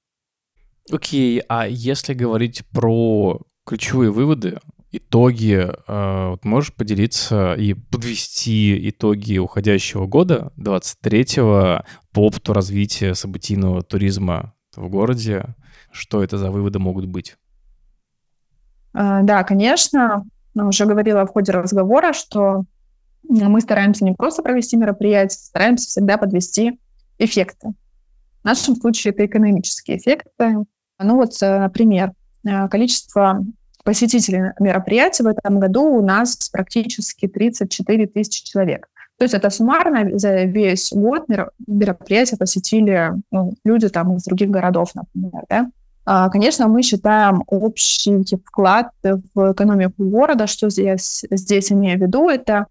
Окей, 0.89 1.39
okay, 1.39 1.45
а 1.49 1.67
если 1.67 2.13
говорить 2.13 2.63
про 2.71 3.41
ключевые 3.65 4.11
выводы, 4.11 4.59
итоги, 4.93 5.69
э, 5.85 6.29
вот 6.29 6.45
можешь 6.45 6.73
поделиться 6.73 7.55
и 7.55 7.73
подвести 7.73 8.89
итоги 8.89 9.37
уходящего 9.37 10.07
года, 10.07 10.53
23-го, 10.55 11.83
по 12.13 12.19
опыту 12.19 12.53
развития 12.53 13.15
событийного 13.15 13.81
туризма 13.81 14.53
в 14.77 14.87
городе? 14.87 15.55
Что 15.91 16.23
это 16.23 16.37
за 16.37 16.51
выводы 16.51 16.79
могут 16.79 17.05
быть? 17.05 17.35
А, 18.93 19.21
да, 19.21 19.43
конечно, 19.43 20.25
уже 20.55 20.85
говорила 20.85 21.25
в 21.25 21.29
ходе 21.29 21.51
разговора, 21.51 22.13
что 22.13 22.63
мы 23.23 23.61
стараемся 23.61 24.03
не 24.03 24.13
просто 24.13 24.41
провести 24.41 24.75
мероприятие, 24.75 25.37
стараемся 25.37 25.87
всегда 25.87 26.17
подвести 26.17 26.79
эффекты. 27.19 27.73
В 28.41 28.45
нашем 28.45 28.75
случае 28.75 29.13
это 29.13 29.25
экономические 29.25 29.97
эффекты. 29.97 30.65
Ну 30.99 31.15
вот, 31.15 31.33
э, 31.41 31.59
например, 31.59 32.13
э, 32.45 32.67
количество 32.69 33.43
посетителей 33.83 34.53
мероприятия 34.59 35.23
в 35.23 35.27
этом 35.27 35.59
году 35.59 35.83
у 35.83 36.01
нас 36.01 36.49
практически 36.49 37.27
34 37.27 38.07
тысячи 38.07 38.43
человек. 38.45 38.87
То 39.17 39.23
есть 39.23 39.33
это 39.33 39.49
суммарно 39.49 40.17
за 40.17 40.43
весь 40.43 40.93
год 40.93 41.25
мероприятия 41.27 42.37
посетили 42.37 43.11
ну, 43.31 43.53
люди 43.65 43.89
там 43.89 44.15
из 44.15 44.23
других 44.23 44.49
городов, 44.49 44.91
например, 44.95 45.43
да. 45.49 45.69
А, 46.05 46.29
конечно, 46.29 46.67
мы 46.67 46.81
считаем 46.81 47.43
общий 47.47 48.23
вклад 48.45 48.91
в 49.03 49.53
экономику 49.53 50.03
города, 50.03 50.47
что 50.47 50.69
здесь, 50.69 51.25
здесь 51.29 51.71
имею 51.71 51.99
в 51.99 52.01
виду, 52.01 52.29
это 52.29 52.65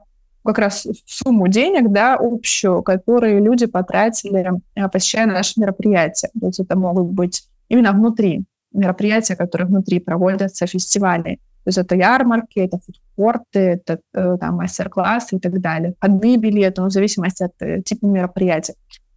как 0.44 0.58
раз 0.58 0.86
сумму 1.06 1.48
денег, 1.48 1.92
да, 1.92 2.16
общую, 2.18 2.82
которые 2.82 3.40
люди 3.40 3.66
потратили, 3.66 4.50
а, 4.76 4.88
посещая 4.88 5.26
наши 5.26 5.60
мероприятия. 5.60 6.30
То 6.40 6.46
есть 6.46 6.60
это 6.60 6.76
могут 6.76 7.08
быть 7.08 7.44
именно 7.68 7.92
внутри 7.92 8.44
мероприятия, 8.72 9.36
которые 9.36 9.66
внутри 9.66 10.00
проводятся, 10.00 10.66
фестивали. 10.66 11.38
То 11.64 11.68
есть 11.68 11.78
это 11.78 11.96
ярмарки, 11.96 12.60
это 12.60 12.78
фудкорты, 12.78 13.58
это 13.58 14.00
э, 14.14 14.36
там 14.40 14.56
мастер-классы 14.56 15.36
и 15.36 15.38
так 15.38 15.60
далее. 15.60 15.94
Входные 15.98 16.38
билеты, 16.38 16.80
ну, 16.80 16.88
в 16.88 16.92
зависимости 16.92 17.42
от 17.42 17.52
э, 17.60 17.82
типа 17.82 18.06
мероприятия. 18.06 18.74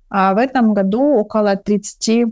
А 0.10 0.34
в 0.34 0.38
этом 0.38 0.74
году 0.74 1.02
около 1.02 1.56
30 1.56 2.26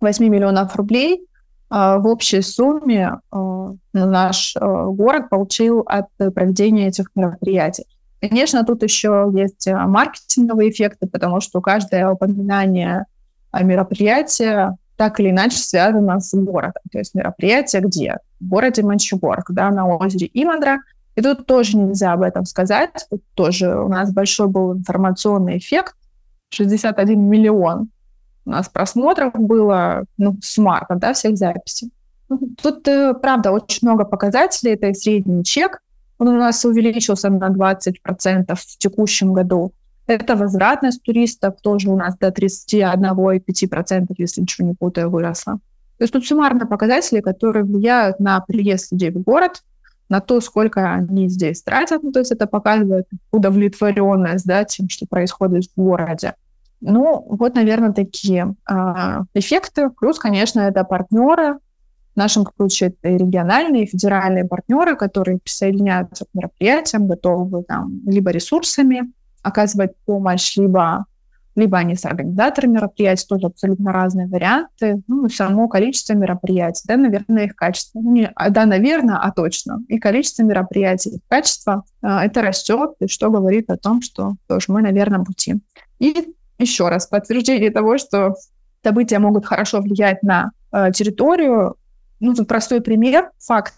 8 0.00 0.28
миллионов 0.28 0.76
рублей 0.76 1.26
а, 1.68 1.98
в 1.98 2.06
общей 2.06 2.42
сумме 2.42 3.20
а, 3.30 3.74
наш 3.92 4.56
а, 4.56 4.84
город 4.86 5.28
получил 5.30 5.80
от 5.80 6.06
проведения 6.16 6.88
этих 6.88 7.10
мероприятий. 7.14 7.86
Конечно, 8.20 8.64
тут 8.64 8.82
еще 8.82 9.30
есть 9.34 9.68
маркетинговые 9.68 10.70
эффекты, 10.70 11.06
потому 11.06 11.40
что 11.40 11.60
каждое 11.60 12.08
упоминание 12.08 13.04
мероприятия 13.52 14.76
так 14.96 15.20
или 15.20 15.30
иначе 15.30 15.58
связано 15.58 16.18
с 16.20 16.34
городом. 16.34 16.82
То 16.90 16.98
есть 16.98 17.14
мероприятие 17.14 17.82
где? 17.82 18.16
В 18.40 18.48
городе 18.48 18.82
Манчугорск, 18.82 19.50
да, 19.52 19.70
на 19.70 19.86
озере 19.86 20.30
Имандра. 20.32 20.78
И 21.14 21.20
тут 21.20 21.46
тоже 21.46 21.76
нельзя 21.76 22.12
об 22.12 22.22
этом 22.22 22.46
сказать. 22.46 23.06
Тут 23.10 23.22
тоже 23.34 23.78
у 23.78 23.88
нас 23.88 24.12
большой 24.12 24.48
был 24.48 24.74
информационный 24.74 25.58
эффект. 25.58 25.94
61 26.50 27.20
миллион 27.20 27.90
у 28.46 28.50
нас 28.50 28.68
просмотров 28.68 29.32
было 29.34 30.04
ну, 30.16 30.36
с 30.40 30.56
марта, 30.56 30.94
да, 30.94 31.12
всех 31.12 31.36
записей. 31.36 31.90
Тут, 32.62 32.86
э, 32.88 33.12
правда, 33.14 33.50
очень 33.52 33.86
много 33.86 34.04
показателей. 34.04 34.72
Это 34.72 34.94
средний 34.94 35.44
чек. 35.44 35.82
Он 36.18 36.28
у 36.28 36.38
нас 36.38 36.64
увеличился 36.64 37.28
на 37.28 37.50
20% 37.50 38.54
в 38.54 38.78
текущем 38.78 39.32
году. 39.32 39.72
Это 40.06 40.36
возвратность 40.36 41.02
туристов 41.02 41.60
тоже 41.60 41.90
у 41.90 41.96
нас 41.96 42.16
до 42.16 42.28
31,5%, 42.28 44.06
если 44.16 44.40
ничего 44.40 44.68
не 44.68 44.74
путаю, 44.74 45.10
выросла. 45.10 45.54
То 45.98 46.04
есть 46.04 46.12
тут 46.12 46.24
суммарно 46.24 46.66
показатели, 46.66 47.20
которые 47.20 47.64
влияют 47.64 48.20
на 48.20 48.40
приезд 48.40 48.92
людей 48.92 49.10
в 49.10 49.20
город. 49.22 49.62
на 50.08 50.20
то, 50.20 50.40
сколько 50.40 50.92
они 50.92 51.28
здесь 51.28 51.62
тратят. 51.62 52.04
Ну, 52.04 52.12
то 52.12 52.20
есть 52.20 52.30
это 52.30 52.46
показывает 52.46 53.08
удовлетворенность 53.32 54.46
да, 54.46 54.62
тем, 54.62 54.88
что 54.88 55.04
происходит 55.04 55.64
в 55.64 55.76
городе. 55.76 56.34
Ну, 56.80 57.24
вот, 57.28 57.54
наверное, 57.54 57.92
такие 57.92 58.54
э, 58.68 58.74
эффекты. 59.34 59.90
Плюс, 59.90 60.18
конечно, 60.18 60.60
это 60.60 60.84
партнеры. 60.84 61.58
В 62.14 62.18
нашем 62.18 62.46
случае 62.56 62.90
это 62.90 63.08
и 63.10 63.18
региональные, 63.18 63.84
и 63.84 63.86
федеральные 63.86 64.46
партнеры, 64.46 64.96
которые 64.96 65.38
присоединяются 65.38 66.24
к 66.24 66.28
мероприятиям, 66.32 67.06
готовы 67.06 67.62
там 67.62 68.00
либо 68.06 68.30
ресурсами 68.30 69.12
оказывать 69.42 69.92
помощь, 70.06 70.56
либо 70.56 71.06
либо 71.56 71.78
они 71.78 71.96
с 71.96 72.04
организаторами 72.04 72.74
мероприятий, 72.74 73.26
тоже 73.26 73.46
абсолютно 73.46 73.90
разные 73.90 74.28
варианты, 74.28 75.02
ну, 75.08 75.28
само 75.30 75.68
количество 75.68 76.12
мероприятий, 76.12 76.82
да, 76.86 76.96
наверное, 76.98 77.44
их 77.44 77.56
качество. 77.56 77.98
Не, 77.98 78.30
а, 78.34 78.50
да, 78.50 78.66
наверное, 78.66 79.16
а 79.16 79.32
точно. 79.32 79.82
И 79.88 79.98
количество 79.98 80.42
мероприятий, 80.42 81.16
их 81.16 81.20
качество, 81.28 81.84
а, 82.02 82.24
это 82.24 82.42
растет, 82.42 82.90
и 83.00 83.08
что 83.08 83.30
говорит 83.30 83.70
о 83.70 83.78
том, 83.78 84.02
что 84.02 84.34
тоже 84.46 84.66
мы 84.68 84.82
на 84.82 84.92
верном 84.92 85.24
пути. 85.24 85.54
И 85.98 86.35
еще 86.58 86.88
раз, 86.88 87.06
подтверждение 87.06 87.70
того, 87.70 87.98
что 87.98 88.34
события 88.82 89.18
могут 89.18 89.46
хорошо 89.46 89.80
влиять 89.80 90.22
на 90.22 90.50
э, 90.72 90.90
территорию. 90.92 91.76
Ну, 92.20 92.34
тут 92.34 92.48
простой 92.48 92.80
пример, 92.80 93.30
факт. 93.38 93.74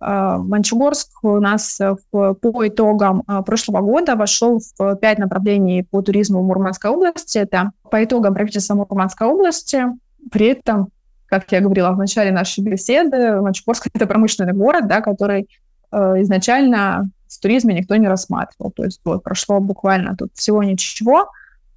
А, 0.00 0.38
Манчугорск 0.38 1.24
у 1.24 1.40
нас 1.40 1.80
э, 1.80 1.96
в, 2.12 2.34
по 2.34 2.68
итогам 2.68 3.24
а, 3.26 3.42
прошлого 3.42 3.80
года 3.80 4.14
вошел 4.14 4.60
в 4.78 4.96
пять 4.96 5.18
направлений 5.18 5.82
по 5.82 6.02
туризму 6.02 6.42
Мурманской 6.42 6.90
области. 6.90 7.38
Это 7.38 7.72
по 7.90 8.02
итогам 8.02 8.34
правительства 8.34 8.74
Мурманской 8.74 9.26
области. 9.26 9.84
При 10.30 10.46
этом, 10.48 10.88
как 11.26 11.50
я 11.50 11.60
говорила 11.60 11.90
в 11.90 11.98
начале 11.98 12.30
нашей 12.30 12.62
беседы, 12.62 13.40
Манчугорск— 13.40 13.88
это 13.94 14.06
промышленный 14.06 14.52
город, 14.52 14.86
да, 14.86 15.00
который 15.00 15.48
э, 15.90 15.96
изначально 16.22 17.10
в 17.26 17.40
туризме 17.40 17.74
никто 17.74 17.96
не 17.96 18.06
рассматривал. 18.06 18.70
То 18.70 18.84
есть 18.84 19.00
вот, 19.04 19.24
прошло 19.24 19.58
буквально 19.58 20.16
тут 20.16 20.30
всего 20.34 20.62
ничего, 20.62 21.28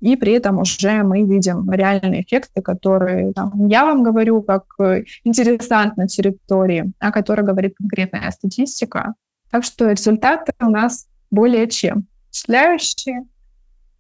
и 0.02 0.16
при 0.16 0.34
этом 0.34 0.60
уже 0.60 1.04
мы 1.04 1.24
видим 1.24 1.72
реальные 1.72 2.24
эффекты, 2.24 2.62
которые 2.62 3.34
там, 3.34 3.68
я 3.68 3.86
вам 3.86 4.04
говорю 4.04 4.42
как 4.42 4.66
э, 4.80 5.04
интересант 5.24 5.96
на 5.96 6.08
территории, 6.08 6.92
о 7.00 7.12
которой 7.12 7.46
говорит 7.46 7.76
конкретная 7.78 8.30
статистика. 8.32 9.14
Так 9.52 9.64
что 9.64 9.92
результаты 9.92 10.54
у 10.60 10.70
нас 10.70 11.08
более 11.30 11.68
чем 11.68 12.08
впечатляющие. 12.28 13.26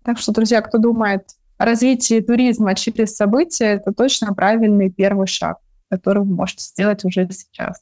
Так 0.03 0.17
что, 0.17 0.31
друзья, 0.31 0.61
кто 0.61 0.79
думает 0.79 1.23
о 1.57 1.65
развитии 1.65 2.19
туризма 2.19 2.73
через 2.73 3.15
события, 3.15 3.65
это 3.65 3.93
точно 3.93 4.33
правильный 4.33 4.89
первый 4.89 5.27
шаг, 5.27 5.57
который 5.89 6.23
вы 6.23 6.33
можете 6.33 6.63
сделать 6.63 7.05
уже 7.05 7.29
сейчас. 7.31 7.79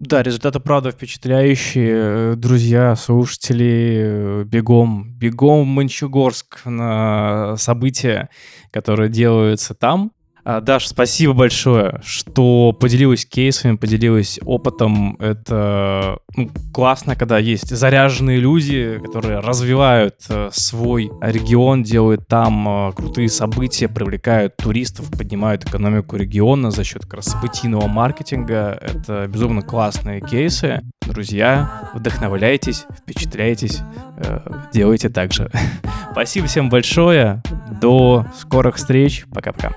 Да, 0.00 0.22
результаты, 0.22 0.58
правда, 0.58 0.90
впечатляющие. 0.90 2.34
Друзья, 2.34 2.96
слушатели, 2.96 4.42
бегом, 4.44 5.14
бегом 5.14 5.62
в 5.62 5.66
Мончегорск 5.66 6.66
на 6.66 7.56
события, 7.56 8.28
которые 8.72 9.08
делаются 9.08 9.74
там. 9.74 10.10
А, 10.46 10.60
Даш, 10.60 10.88
спасибо 10.88 11.32
большое, 11.32 12.00
что 12.04 12.76
поделилась 12.78 13.24
кейсами, 13.24 13.76
поделилась 13.76 14.38
опытом. 14.44 15.16
Это 15.18 16.18
ну, 16.36 16.50
классно, 16.72 17.16
когда 17.16 17.38
есть 17.38 17.74
заряженные 17.74 18.40
люди, 18.40 19.00
которые 19.02 19.38
развивают 19.38 20.16
э, 20.28 20.50
свой 20.52 21.10
регион, 21.22 21.82
делают 21.82 22.28
там 22.28 22.68
э, 22.68 22.92
крутые 22.92 23.30
события, 23.30 23.88
привлекают 23.88 24.58
туристов, 24.58 25.10
поднимают 25.10 25.64
экономику 25.64 26.16
региона 26.16 26.70
за 26.70 26.84
счет 26.84 27.06
как 27.06 27.22
маркетинга. 27.64 28.78
Это 28.82 29.26
безумно 29.26 29.62
классные 29.62 30.20
кейсы. 30.20 30.82
Друзья, 31.06 31.90
вдохновляйтесь, 31.94 32.84
впечатляйтесь, 32.98 33.80
э, 34.18 34.40
делайте 34.74 35.08
так 35.08 35.32
же. 35.32 35.50
Спасибо 36.12 36.46
всем 36.48 36.68
большое. 36.68 37.42
До 37.80 38.26
скорых 38.38 38.76
встреч. 38.76 39.24
Пока-пока. 39.32 39.72